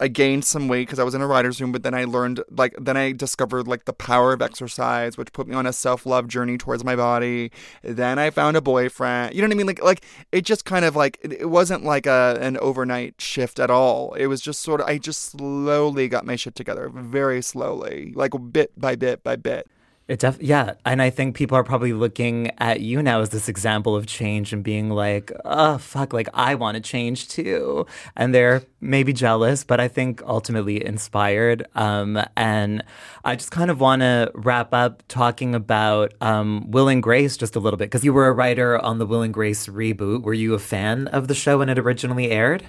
I 0.00 0.08
gained 0.08 0.44
some 0.44 0.66
weight 0.66 0.88
because 0.88 0.98
I 0.98 1.04
was 1.04 1.14
in 1.14 1.20
a 1.20 1.26
writer's 1.28 1.60
room, 1.60 1.70
but 1.70 1.84
then 1.84 1.94
I 1.94 2.04
learned 2.04 2.42
like 2.50 2.74
then 2.80 2.96
I 2.96 3.12
discovered 3.12 3.68
like 3.68 3.84
the 3.84 3.92
power 3.92 4.32
of 4.32 4.42
exercise, 4.42 5.16
which 5.16 5.32
put 5.32 5.46
me 5.46 5.54
on 5.54 5.66
a 5.66 5.72
self 5.72 6.06
love 6.06 6.26
journey 6.26 6.56
towards 6.58 6.84
my 6.84 6.96
body. 6.96 7.52
Then 7.82 8.18
I 8.18 8.30
found 8.30 8.56
a 8.56 8.60
boyfriend. 8.62 9.34
You 9.34 9.42
know 9.42 9.48
what 9.48 9.54
I 9.54 9.58
mean? 9.58 9.66
Like 9.66 9.82
like 9.82 10.04
it 10.32 10.44
just 10.44 10.64
kind 10.64 10.84
of 10.84 10.96
like 10.96 11.18
it, 11.22 11.32
it 11.32 11.50
wasn't 11.50 11.84
like 11.84 12.06
a 12.06 12.38
an 12.40 12.56
overnight 12.58 13.20
shift 13.20 13.60
at 13.60 13.70
all. 13.70 14.14
It 14.14 14.26
was 14.26 14.40
just 14.40 14.62
sort 14.62 14.80
of 14.80 14.86
I 14.88 14.98
just 14.98 15.22
slowly 15.22 16.08
got 16.08 16.24
my 16.24 16.34
shit 16.36 16.54
together, 16.54 16.88
very 16.88 17.42
slowly, 17.42 18.12
like 18.16 18.32
bit 18.52 18.72
by 18.80 18.96
bit 18.96 19.22
by 19.22 19.36
bit. 19.36 19.68
It 20.08 20.18
def- 20.18 20.42
yeah, 20.42 20.74
and 20.84 21.00
I 21.00 21.10
think 21.10 21.36
people 21.36 21.56
are 21.56 21.62
probably 21.62 21.92
looking 21.92 22.50
at 22.58 22.80
you 22.80 23.02
now 23.02 23.20
as 23.20 23.30
this 23.30 23.48
example 23.48 23.94
of 23.94 24.06
change 24.06 24.52
and 24.52 24.62
being 24.62 24.90
like, 24.90 25.30
"Oh 25.44 25.78
fuck, 25.78 26.12
like 26.12 26.28
I 26.34 26.56
want 26.56 26.74
to 26.74 26.80
change 26.80 27.28
too," 27.28 27.86
and 28.16 28.34
they're 28.34 28.62
maybe 28.80 29.12
jealous, 29.12 29.62
but 29.62 29.80
I 29.80 29.86
think 29.88 30.20
ultimately 30.26 30.84
inspired. 30.84 31.66
Um, 31.76 32.20
and 32.36 32.82
I 33.24 33.36
just 33.36 33.52
kind 33.52 33.70
of 33.70 33.80
want 33.80 34.02
to 34.02 34.30
wrap 34.34 34.74
up 34.74 35.04
talking 35.06 35.54
about 35.54 36.12
um, 36.20 36.70
Will 36.70 36.88
and 36.88 37.02
Grace 37.02 37.36
just 37.36 37.54
a 37.54 37.60
little 37.60 37.78
bit 37.78 37.86
because 37.86 38.04
you 38.04 38.12
were 38.12 38.26
a 38.26 38.32
writer 38.32 38.78
on 38.78 38.98
the 38.98 39.06
Will 39.06 39.22
and 39.22 39.32
Grace 39.32 39.68
reboot. 39.68 40.22
Were 40.22 40.34
you 40.34 40.54
a 40.54 40.58
fan 40.58 41.06
of 41.08 41.28
the 41.28 41.34
show 41.34 41.58
when 41.58 41.68
it 41.68 41.78
originally 41.78 42.30
aired? 42.30 42.64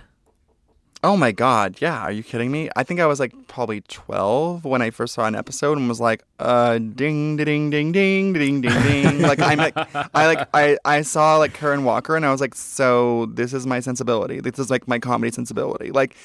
Oh 1.06 1.18
my 1.18 1.34
god, 1.34 1.82
yeah, 1.82 2.00
are 2.00 2.14
you 2.14 2.24
kidding 2.24 2.50
me? 2.50 2.70
I 2.78 2.84
think 2.84 3.02
I 3.02 3.06
was 3.08 3.20
like 3.20 3.34
probably 3.50 3.82
12 3.82 4.64
when 4.64 4.82
I 4.82 4.90
first 4.90 5.14
saw 5.14 5.26
an 5.26 5.36
episode 5.36 5.78
and 5.78 5.90
was 5.90 6.00
like, 6.00 6.24
uh 6.40 6.78
ding 6.78 7.36
ding 7.36 7.70
ding 7.70 7.92
ding 7.92 8.32
ding 8.32 8.62
ding 8.62 8.62
ding. 8.62 9.22
like 9.22 9.42
I'm 9.42 9.58
like 9.58 9.76
I 10.16 10.28
like 10.28 10.48
I 10.54 10.78
I 10.86 11.02
saw 11.02 11.36
like 11.36 11.54
Karen 11.54 11.84
Walker 11.84 12.16
and 12.16 12.26
I 12.26 12.32
was 12.32 12.40
like, 12.40 12.56
so 12.56 13.26
this 13.34 13.54
is 13.54 13.68
my 13.68 13.82
sensibility. 13.82 14.40
This 14.40 14.58
is 14.60 14.70
like 14.70 14.88
my 14.88 14.98
comedy 14.98 15.30
sensibility. 15.34 15.92
Like 15.92 16.16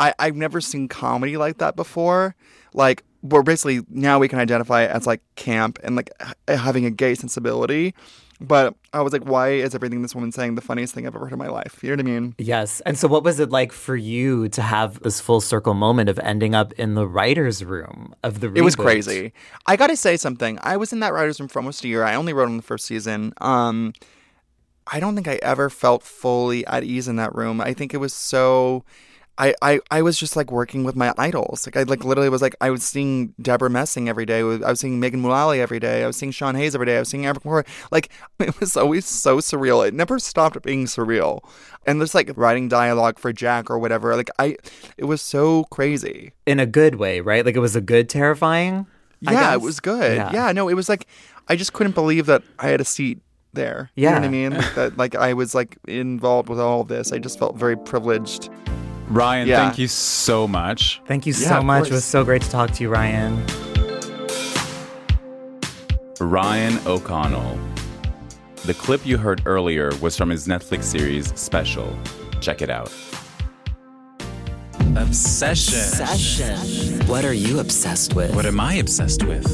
I 0.00 0.12
I've 0.18 0.34
never 0.34 0.60
seen 0.60 0.88
comedy 0.88 1.36
like 1.36 1.58
that 1.58 1.76
before. 1.76 2.34
Like 2.72 3.04
where 3.20 3.44
basically 3.44 3.82
now 3.88 4.18
we 4.18 4.26
can 4.26 4.40
identify 4.40 4.84
as 4.84 5.06
like 5.06 5.22
camp 5.36 5.78
and 5.84 5.94
like 5.94 6.10
having 6.48 6.84
a 6.84 6.90
gay 6.90 7.14
sensibility. 7.14 7.94
But 8.46 8.74
I 8.92 9.00
was 9.00 9.12
like, 9.12 9.24
why 9.24 9.50
is 9.50 9.74
everything 9.74 10.02
this 10.02 10.14
woman's 10.14 10.34
saying 10.34 10.54
the 10.54 10.60
funniest 10.60 10.94
thing 10.94 11.06
I've 11.06 11.14
ever 11.14 11.26
heard 11.26 11.32
in 11.32 11.38
my 11.38 11.48
life? 11.48 11.82
You 11.82 11.90
know 11.90 12.02
what 12.02 12.08
I 12.08 12.20
mean? 12.20 12.34
Yes. 12.38 12.80
And 12.82 12.98
so, 12.98 13.08
what 13.08 13.24
was 13.24 13.40
it 13.40 13.50
like 13.50 13.72
for 13.72 13.96
you 13.96 14.48
to 14.50 14.62
have 14.62 15.00
this 15.00 15.20
full 15.20 15.40
circle 15.40 15.74
moment 15.74 16.08
of 16.08 16.18
ending 16.20 16.54
up 16.54 16.72
in 16.74 16.94
the 16.94 17.06
writer's 17.06 17.64
room 17.64 18.14
of 18.22 18.40
the 18.40 18.48
reboot? 18.48 18.58
It 18.58 18.62
was 18.62 18.76
crazy. 18.76 19.32
I 19.66 19.76
got 19.76 19.88
to 19.88 19.96
say 19.96 20.16
something. 20.16 20.58
I 20.62 20.76
was 20.76 20.92
in 20.92 21.00
that 21.00 21.12
writer's 21.12 21.40
room 21.40 21.48
for 21.48 21.58
almost 21.58 21.84
a 21.84 21.88
year. 21.88 22.04
I 22.04 22.14
only 22.14 22.32
wrote 22.32 22.48
on 22.48 22.56
the 22.56 22.62
first 22.62 22.86
season. 22.86 23.32
Um, 23.40 23.92
I 24.86 25.00
don't 25.00 25.14
think 25.14 25.28
I 25.28 25.38
ever 25.42 25.70
felt 25.70 26.02
fully 26.02 26.66
at 26.66 26.84
ease 26.84 27.08
in 27.08 27.16
that 27.16 27.34
room. 27.34 27.60
I 27.60 27.72
think 27.72 27.94
it 27.94 27.98
was 27.98 28.12
so. 28.12 28.84
I, 29.36 29.54
I, 29.62 29.80
I 29.90 30.02
was 30.02 30.16
just 30.18 30.36
like 30.36 30.52
working 30.52 30.84
with 30.84 30.94
my 30.94 31.12
idols. 31.18 31.66
Like 31.66 31.76
I 31.76 31.82
like 31.82 32.04
literally 32.04 32.28
was 32.28 32.40
like 32.40 32.54
I 32.60 32.70
was 32.70 32.84
seeing 32.84 33.34
Debra 33.42 33.68
Messing 33.68 34.08
every 34.08 34.24
day. 34.24 34.40
I 34.40 34.42
was 34.44 34.78
seeing 34.78 35.00
Megan 35.00 35.20
Mullally 35.20 35.60
every 35.60 35.80
day. 35.80 36.04
I 36.04 36.06
was 36.06 36.16
seeing 36.16 36.30
Sean 36.30 36.54
Hayes 36.54 36.74
every 36.74 36.86
day. 36.86 36.96
I 36.96 37.00
was 37.00 37.08
seeing 37.08 37.26
Eric 37.26 37.40
McCoy. 37.40 37.66
Like 37.90 38.10
it 38.38 38.58
was 38.60 38.76
always 38.76 39.06
so 39.06 39.38
surreal. 39.38 39.86
It 39.86 39.92
never 39.92 40.18
stopped 40.20 40.62
being 40.62 40.86
surreal. 40.86 41.40
And 41.86 42.00
there's 42.00 42.14
like 42.14 42.30
writing 42.36 42.68
dialogue 42.68 43.18
for 43.18 43.32
Jack 43.32 43.70
or 43.70 43.78
whatever. 43.78 44.14
Like 44.14 44.30
I, 44.38 44.56
it 44.96 45.04
was 45.04 45.20
so 45.20 45.64
crazy 45.64 46.32
in 46.46 46.60
a 46.60 46.66
good 46.66 46.94
way, 46.96 47.20
right? 47.20 47.44
Like 47.44 47.56
it 47.56 47.60
was 47.60 47.74
a 47.76 47.80
good 47.80 48.08
terrifying. 48.08 48.86
Yeah, 49.20 49.52
it 49.54 49.60
was 49.62 49.80
good. 49.80 50.16
Yeah. 50.16 50.30
Yeah. 50.32 50.52
no, 50.52 50.68
it 50.68 50.74
was 50.74 50.88
like 50.88 51.06
I 51.48 51.56
just 51.56 51.72
couldn't 51.72 51.94
believe 51.94 52.26
that 52.26 52.42
I 52.58 52.68
had 52.68 52.80
a 52.80 52.84
seat 52.84 53.20
there. 53.52 53.90
You 53.96 54.06
know 54.06 54.12
what 54.14 54.22
Yeah. 54.22 54.26
I 54.26 54.30
mean? 54.30 54.50
Like 54.52 54.74
that 54.76 54.96
like 54.96 55.14
I 55.16 55.32
was 55.32 55.54
like 55.56 55.76
involved 55.88 56.48
with 56.48 56.60
all 56.60 56.82
of 56.82 56.88
this. 56.88 57.12
I 57.12 57.18
just 57.18 57.38
felt 57.38 57.56
very 57.56 57.76
privileged. 57.76 58.48
Ryan, 59.08 59.48
Yeah. 59.48 59.56
thank 59.64 59.78
you 59.78 59.88
so 59.88 60.48
much. 60.48 61.00
Thank 61.06 61.26
you 61.26 61.32
Yeah, 61.34 61.48
so 61.48 61.62
much. 61.62 61.80
course. 61.84 61.90
It 61.90 61.94
was 61.94 62.04
so 62.04 62.24
great 62.24 62.42
to 62.42 62.50
talk 62.50 62.70
to 62.72 62.82
you, 62.82 62.88
Ryan. 62.88 63.44
Ryan 66.20 66.78
O'Connell. 66.86 67.58
The 68.64 68.74
clip 68.74 69.04
you 69.04 69.18
heard 69.18 69.42
earlier 69.46 69.90
was 70.00 70.16
from 70.16 70.30
his 70.30 70.46
Netflix 70.46 70.84
series 70.84 71.32
Special. 71.38 71.94
Check 72.40 72.62
it 72.62 72.70
out. 72.70 72.90
Obsession. 74.96 75.78
Obsession. 75.78 77.06
What 77.06 77.24
are 77.24 77.32
you 77.34 77.58
obsessed 77.58 78.14
with? 78.14 78.34
What 78.34 78.46
am 78.46 78.60
I 78.60 78.74
obsessed 78.74 79.22
with? 79.24 79.44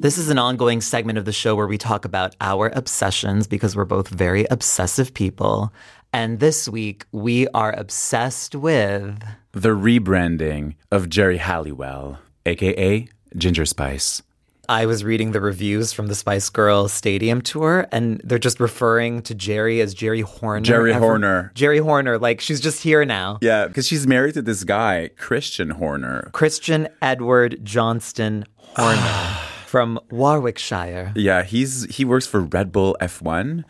This 0.00 0.18
is 0.18 0.28
an 0.30 0.38
ongoing 0.38 0.80
segment 0.80 1.18
of 1.18 1.24
the 1.24 1.32
show 1.32 1.54
where 1.56 1.66
we 1.66 1.78
talk 1.78 2.04
about 2.04 2.36
our 2.40 2.70
obsessions 2.74 3.46
because 3.46 3.74
we're 3.74 3.84
both 3.86 4.08
very 4.08 4.46
obsessive 4.50 5.12
people. 5.14 5.72
And 6.14 6.38
this 6.38 6.68
week, 6.68 7.06
we 7.10 7.48
are 7.48 7.72
obsessed 7.76 8.54
with. 8.54 9.20
The 9.50 9.70
rebranding 9.70 10.76
of 10.92 11.08
Geri 11.08 11.38
Halliwell, 11.38 12.20
aka 12.46 13.08
Ginger 13.36 13.66
Spice. 13.66 14.22
I 14.68 14.86
was 14.86 15.02
reading 15.02 15.32
the 15.32 15.40
reviews 15.40 15.92
from 15.92 16.06
the 16.06 16.14
Spice 16.14 16.48
Girls 16.50 16.92
Stadium 16.92 17.40
tour, 17.42 17.88
and 17.90 18.20
they're 18.22 18.38
just 18.38 18.60
referring 18.60 19.22
to 19.22 19.34
Geri 19.34 19.80
as 19.80 19.92
Geri 19.92 20.20
Horner. 20.20 20.64
Geri 20.64 20.92
Ever- 20.94 21.04
Horner. 21.04 21.52
Geri 21.56 21.78
Horner. 21.78 22.16
Like, 22.18 22.40
she's 22.40 22.60
just 22.60 22.82
here 22.84 23.04
now. 23.04 23.38
Yeah, 23.42 23.66
because 23.66 23.86
she's 23.86 24.06
married 24.06 24.34
to 24.34 24.42
this 24.42 24.62
guy, 24.62 25.10
Christian 25.18 25.70
Horner. 25.70 26.30
Christian 26.32 26.86
Edward 27.02 27.58
Johnston 27.64 28.44
Horner 28.56 29.36
from 29.66 29.98
Warwickshire. 30.12 31.12
Yeah, 31.16 31.42
he's 31.42 31.92
he 31.96 32.04
works 32.04 32.26
for 32.28 32.40
Red 32.40 32.70
Bull 32.70 32.96
F1 33.02 33.64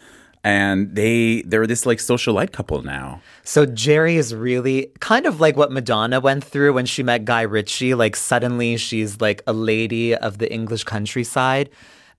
and 0.44 0.94
they 0.94 1.42
they're 1.46 1.66
this 1.66 1.86
like 1.86 1.98
socialite 1.98 2.52
couple 2.52 2.82
now. 2.82 3.20
So 3.42 3.64
Geri 3.64 4.16
is 4.16 4.34
really 4.34 4.92
kind 5.00 5.26
of 5.26 5.40
like 5.40 5.56
what 5.56 5.72
Madonna 5.72 6.20
went 6.20 6.44
through 6.44 6.74
when 6.74 6.84
she 6.84 7.02
met 7.02 7.24
Guy 7.24 7.42
Ritchie. 7.42 7.94
Like 7.94 8.14
suddenly 8.14 8.76
she's 8.76 9.20
like 9.22 9.42
a 9.46 9.54
lady 9.54 10.14
of 10.14 10.38
the 10.38 10.52
English 10.52 10.84
countryside. 10.84 11.70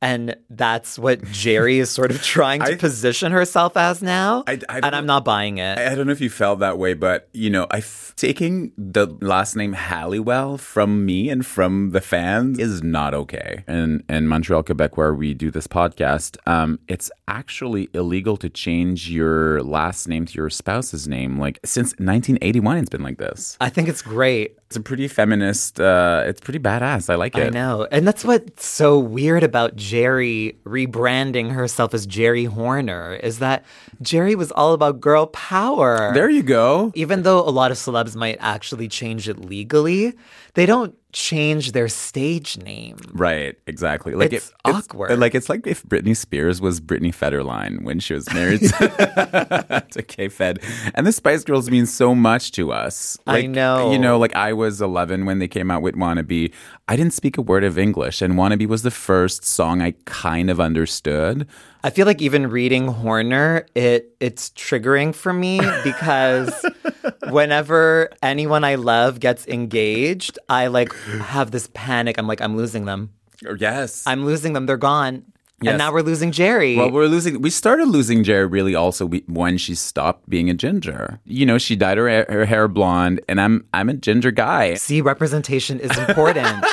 And 0.06 0.36
that's 0.50 1.00
what 1.00 1.24
Geri 1.32 1.80
is 1.80 1.89
sort 1.89 2.12
of 2.12 2.22
trying 2.22 2.62
to 2.62 2.76
position 2.88 3.32
herself 3.32 3.76
as 3.76 4.02
now. 4.04 4.44
I- 4.48 4.60
I 4.70 4.78
and 4.86 4.96
I'm 4.96 5.06
not 5.08 5.26
buying 5.26 5.58
it. 5.58 5.78
I 5.80 5.91
I 5.91 5.96
don't 5.96 6.06
know 6.08 6.12
if 6.13 6.22
you 6.22 6.30
felt 6.30 6.60
that 6.60 6.78
way, 6.78 6.94
but 6.94 7.28
you 7.34 7.50
know, 7.50 7.65
I 7.72 7.78
f- 7.80 8.13
taking 8.15 8.72
the 8.78 9.08
last 9.22 9.56
name 9.56 9.74
Halliwell 9.74 10.58
from 10.58 11.06
me 11.06 11.30
and 11.30 11.46
from 11.46 11.89
the 11.91 12.02
fans 12.02 12.60
is 12.60 12.84
not 12.84 13.13
okay. 13.13 13.63
And 13.68 14.04
in 14.08 14.28
Montreal, 14.28 14.63
Quebec, 14.63 14.96
where 14.98 15.13
we 15.13 15.34
do 15.34 15.50
this 15.52 15.68
podcast, 15.68 16.38
um, 16.46 16.80
it's 16.88 17.10
actually 17.28 17.89
illegal 17.94 18.38
to 18.38 18.50
change 18.50 19.10
your 19.10 19.62
last 19.63 20.08
name 20.08 20.26
to 20.28 20.34
your 20.36 20.50
spouse's 20.52 21.08
name. 21.08 21.39
Like 21.39 21.60
since 21.65 21.89
1981, 21.94 22.78
it's 22.78 22.89
been 22.89 23.04
like 23.04 23.18
this. 23.18 23.58
I 23.60 23.70
think 23.70 23.88
it's 23.89 24.02
great. 24.04 24.58
It's 24.68 24.76
a 24.76 24.82
pretty 24.82 25.08
feminist. 25.08 25.80
Uh, 25.80 26.24
it's 26.26 26.41
pretty 26.41 26.60
badass. 26.60 27.10
I 27.10 27.15
like 27.15 27.36
it. 27.38 27.48
I 27.48 27.50
know. 27.50 27.88
And 27.91 28.08
that's 28.08 28.24
what's 28.26 28.65
so 28.68 28.98
weird 29.00 29.44
about 29.44 29.76
Geri 29.76 29.94
rebranding 30.03 31.51
herself 31.51 31.93
as 31.93 32.05
Geri 32.05 32.45
Horner 32.45 33.15
is 33.15 33.39
that 33.39 33.65
Geri 34.01 34.36
was 34.36 34.51
all 34.51 34.73
about 34.73 34.99
girl 34.99 35.27
power. 35.27 36.13
There 36.13 36.29
you 36.29 36.43
go. 36.43 36.91
Even 36.95 37.23
though 37.23 37.39
a 37.39 37.49
lot 37.49 37.71
of 37.71 37.77
celebs 37.77 38.15
might 38.15 38.38
actually 38.39 38.88
change 38.88 39.29
it 39.29 39.39
legally, 39.39 40.13
they 40.53 40.65
don't 40.65 40.95
change 41.15 41.71
their 41.71 41.88
stage 41.88 42.58
name. 42.58 42.97
Right, 43.13 43.56
exactly. 43.67 44.13
Like 44.15 44.34
It's 44.34 44.49
it- 44.49 44.56
awkward. 44.65 45.17
like 45.17 45.34
it's 45.34 45.47
like 45.47 45.65
if 45.65 45.82
Britney 45.84 46.15
Spears 46.15 46.60
was 46.60 46.82
Britney 46.82 47.15
Federline 47.15 47.84
when 47.84 47.99
she 48.01 48.13
was 48.13 48.32
married 48.34 48.60
to, 48.60 49.86
to 49.91 50.04
K 50.04 50.28
Fed, 50.28 50.60
and 50.93 51.08
the 51.08 51.13
Spice 51.13 51.45
Girls 51.45 51.71
mean 51.71 51.86
so 51.86 52.13
much 52.13 52.51
to 52.51 52.73
us. 52.73 53.17
I 53.25 53.47
know. 53.47 53.93
You 53.93 53.97
know, 53.97 54.19
like 54.19 54.36
I 54.36 54.51
was 54.51 54.82
11 54.82 55.25
when 55.25 55.39
they 55.39 55.47
came 55.47 55.71
out 55.71 55.82
with 55.82 55.95
"Wannabe." 55.95 56.54
I 56.88 56.95
didn't 56.97 57.13
speak 57.13 57.38
a 57.38 57.41
word 57.41 57.63
of 57.63 57.78
English, 57.80 58.21
and 58.21 58.34
"Wannabe" 58.36 58.67
was 58.67 58.84
the 58.84 58.91
first 58.91 59.45
song 59.45 59.82
I 59.82 59.93
kind 60.04 60.49
of 60.49 60.60
understood. 60.60 61.47
I 61.84 61.91
feel 61.91 62.06
like 62.06 62.21
even 62.21 62.49
reading 62.49 62.88
Horner, 62.88 63.65
it 63.73 64.13
it's 64.19 64.49
triggering 64.49 65.15
for 65.15 65.32
me 65.32 65.62
because 65.84 66.51
whenever 67.30 68.10
anyone 68.22 68.63
I 68.63 68.76
love 68.76 69.20
gets 69.20 69.48
engaged, 69.48 70.39
I 70.50 70.68
like 70.68 70.94
have 70.96 71.52
this 71.52 71.70
panic. 71.74 72.18
I'm 72.18 72.28
like, 72.28 72.41
I'm 72.41 72.58
losing 72.58 72.86
them. 72.86 73.12
Yes. 73.58 74.04
I'm 74.08 74.26
losing 74.26 74.54
them. 74.54 74.65
They're 74.65 74.78
gone. 74.78 75.24
Yes. 75.62 75.72
And 75.72 75.78
now 75.78 75.94
we're 75.94 76.02
losing 76.02 76.32
Geri. 76.32 76.76
Well, 76.76 76.91
we're 76.91 77.08
losing. 77.08 77.41
We 77.41 77.50
started 77.50 77.88
losing 77.88 78.24
Geri 78.24 78.46
really 78.46 78.76
also 78.76 79.06
we- 79.06 79.24
when 79.28 79.58
she 79.58 79.74
stopped 79.74 80.30
being 80.30 80.50
a 80.50 80.54
ginger. 80.54 81.22
You 81.24 81.46
know, 81.46 81.58
she 81.58 81.78
dyed 81.78 81.98
her, 81.98 82.26
her 82.28 82.46
hair 82.46 82.68
blonde, 82.68 83.22
and 83.30 83.39
I'm 83.39 83.65
I'm 83.74 83.88
a 83.88 83.94
ginger 83.94 84.32
guy. 84.32 84.74
See, 84.74 85.00
representation 85.00 85.80
is 85.80 85.98
important. 85.98 86.65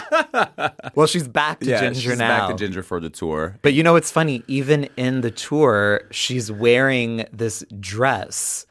well, 0.96 1.06
she's 1.06 1.28
back 1.28 1.60
to 1.60 1.66
yeah, 1.66 1.80
ginger 1.80 2.00
she's 2.00 2.18
now. 2.18 2.48
back 2.48 2.50
to 2.50 2.56
ginger 2.56 2.82
for 2.82 2.98
the 2.98 3.08
tour. 3.08 3.56
But 3.62 3.72
you 3.74 3.84
know 3.84 3.92
what's 3.92 4.10
funny? 4.10 4.42
Even 4.48 4.88
in 4.96 5.20
the 5.20 5.30
tour, 5.30 6.02
she's 6.10 6.50
wearing 6.50 7.24
this 7.32 7.64
dress 7.78 8.66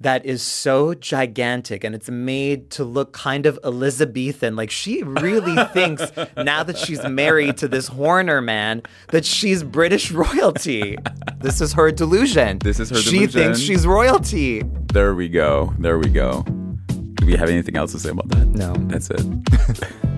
that 0.00 0.24
is 0.24 0.42
so 0.42 0.94
gigantic 0.94 1.84
and 1.84 1.94
it's 1.94 2.08
made 2.08 2.70
to 2.70 2.84
look 2.84 3.12
kind 3.12 3.44
of 3.44 3.58
Elizabethan. 3.62 4.56
Like 4.56 4.70
she 4.70 5.02
really 5.02 5.62
thinks 5.72 6.10
now 6.36 6.62
that 6.62 6.78
she's 6.78 7.04
married 7.06 7.58
to 7.58 7.68
this 7.68 7.88
Horner 7.88 8.40
man 8.40 8.82
that 9.08 9.24
she's 9.26 9.62
British 9.62 10.10
royalty. 10.10 10.96
This 11.38 11.60
is 11.60 11.74
her 11.74 11.92
delusion. 11.92 12.58
This 12.60 12.80
is 12.80 12.88
her 12.88 12.96
delusion. 12.96 13.20
She 13.20 13.26
thinks 13.26 13.60
she's 13.60 13.86
royalty. 13.86 14.62
There 14.92 15.14
we 15.14 15.28
go. 15.28 15.74
There 15.78 15.98
we 15.98 16.08
go. 16.08 16.42
Do 16.44 17.26
we 17.26 17.36
have 17.36 17.50
anything 17.50 17.76
else 17.76 17.92
to 17.92 17.98
say 17.98 18.10
about 18.10 18.28
that? 18.28 18.46
No. 18.46 18.72
That's 18.88 19.10
it. 19.10 19.20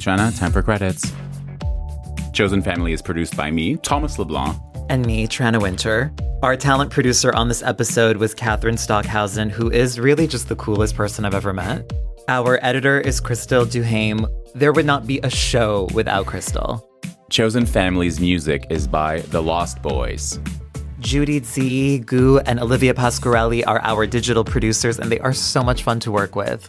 Shana, 0.00 0.36
time 0.38 0.52
for 0.52 0.62
credits. 0.62 1.12
Chosen 2.36 2.60
Family 2.60 2.92
is 2.92 3.00
produced 3.00 3.34
by 3.34 3.50
me, 3.50 3.76
Thomas 3.76 4.18
LeBlanc. 4.18 4.60
And 4.90 5.06
me, 5.06 5.26
Tranna 5.26 5.58
Wintour. 5.58 6.12
Our 6.42 6.54
talent 6.54 6.90
producer 6.90 7.34
on 7.34 7.48
this 7.48 7.62
episode 7.62 8.18
was 8.18 8.34
Catherine 8.34 8.76
Stockhausen, 8.76 9.48
who 9.48 9.70
is 9.70 9.98
really 9.98 10.26
just 10.26 10.50
the 10.50 10.56
coolest 10.56 10.94
person 10.94 11.24
I've 11.24 11.32
ever 11.32 11.54
met. 11.54 11.90
Our 12.28 12.62
editor 12.62 13.00
is 13.00 13.20
Crystal 13.20 13.64
Duhame. 13.64 14.26
There 14.54 14.74
would 14.74 14.84
not 14.84 15.06
be 15.06 15.18
a 15.20 15.30
show 15.30 15.88
without 15.94 16.26
Crystal. 16.26 16.86
Chosen 17.30 17.64
Family's 17.64 18.20
music 18.20 18.66
is 18.68 18.86
by 18.86 19.20
The 19.20 19.42
Lost 19.42 19.80
Boys. 19.80 20.38
Judy 21.00 21.42
Z, 21.42 22.00
Gu, 22.00 22.40
and 22.40 22.60
Olivia 22.60 22.92
Pasquarelli 22.92 23.66
are 23.66 23.80
our 23.80 24.06
digital 24.06 24.44
producers, 24.44 24.98
and 24.98 25.10
they 25.10 25.20
are 25.20 25.32
so 25.32 25.62
much 25.62 25.84
fun 25.84 26.00
to 26.00 26.12
work 26.12 26.36
with. 26.36 26.68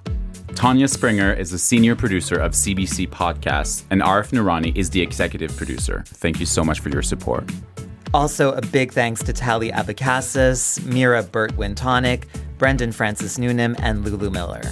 Tanya 0.57 0.87
Springer 0.87 1.33
is 1.33 1.51
the 1.51 1.59
senior 1.59 1.95
producer 1.95 2.35
of 2.35 2.53
CBC 2.53 3.07
Podcasts, 3.09 3.83
and 3.91 4.01
Arif 4.01 4.31
Noorani 4.31 4.75
is 4.75 4.89
the 4.89 4.99
executive 4.99 5.55
producer. 5.55 6.03
Thank 6.07 6.39
you 6.39 6.47
so 6.47 6.63
much 6.63 6.79
for 6.79 6.89
your 6.89 7.03
support. 7.03 7.47
Also, 8.11 8.53
a 8.53 8.61
big 8.61 8.91
thanks 8.91 9.21
to 9.21 9.33
Tali 9.33 9.69
Abecassis, 9.69 10.83
Mira 10.83 11.21
Burt 11.21 11.55
Wintonick, 11.57 12.23
Brendan 12.57 12.91
Francis 12.91 13.37
Noonan, 13.37 13.75
and 13.83 14.03
Lulu 14.03 14.31
Miller. 14.31 14.63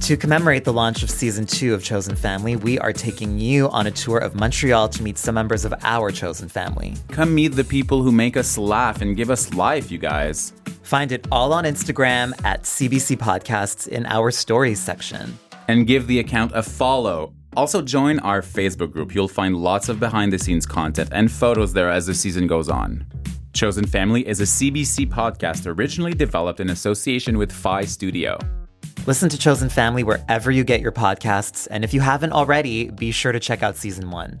To 0.00 0.16
commemorate 0.16 0.64
the 0.64 0.72
launch 0.72 1.02
of 1.02 1.10
season 1.10 1.44
two 1.44 1.74
of 1.74 1.84
Chosen 1.84 2.16
Family, 2.16 2.56
we 2.56 2.78
are 2.78 2.92
taking 2.94 3.38
you 3.38 3.68
on 3.68 3.86
a 3.86 3.90
tour 3.90 4.16
of 4.16 4.34
Montreal 4.34 4.88
to 4.88 5.02
meet 5.02 5.18
some 5.18 5.34
members 5.34 5.66
of 5.66 5.74
our 5.82 6.10
Chosen 6.10 6.48
Family. 6.48 6.94
Come 7.10 7.34
meet 7.34 7.48
the 7.48 7.64
people 7.64 8.02
who 8.02 8.10
make 8.10 8.38
us 8.38 8.56
laugh 8.56 9.02
and 9.02 9.14
give 9.14 9.28
us 9.28 9.52
life, 9.52 9.90
you 9.90 9.98
guys. 9.98 10.54
Find 10.82 11.12
it 11.12 11.26
all 11.32 11.52
on 11.52 11.64
Instagram 11.64 12.32
at 12.44 12.62
CBC 12.62 13.16
Podcasts 13.16 13.88
in 13.88 14.06
our 14.06 14.30
stories 14.30 14.80
section. 14.80 15.38
And 15.68 15.86
give 15.86 16.06
the 16.06 16.18
account 16.18 16.52
a 16.54 16.62
follow. 16.62 17.34
Also, 17.56 17.82
join 17.82 18.18
our 18.20 18.42
Facebook 18.42 18.92
group. 18.92 19.14
You'll 19.14 19.28
find 19.28 19.56
lots 19.56 19.88
of 19.88 20.00
behind 20.00 20.32
the 20.32 20.38
scenes 20.38 20.66
content 20.66 21.10
and 21.12 21.30
photos 21.30 21.72
there 21.72 21.90
as 21.90 22.06
the 22.06 22.14
season 22.14 22.46
goes 22.46 22.68
on. 22.68 23.06
Chosen 23.52 23.86
Family 23.86 24.26
is 24.26 24.40
a 24.40 24.44
CBC 24.44 25.08
podcast 25.08 25.66
originally 25.66 26.14
developed 26.14 26.60
in 26.60 26.70
association 26.70 27.36
with 27.36 27.52
Phi 27.52 27.84
Studio. 27.84 28.38
Listen 29.06 29.28
to 29.28 29.36
Chosen 29.36 29.68
Family 29.68 30.02
wherever 30.02 30.50
you 30.50 30.64
get 30.64 30.80
your 30.80 30.92
podcasts, 30.92 31.68
and 31.70 31.84
if 31.84 31.92
you 31.92 32.00
haven't 32.00 32.32
already, 32.32 32.90
be 32.90 33.10
sure 33.10 33.32
to 33.32 33.40
check 33.40 33.62
out 33.62 33.76
season 33.76 34.10
one. 34.10 34.40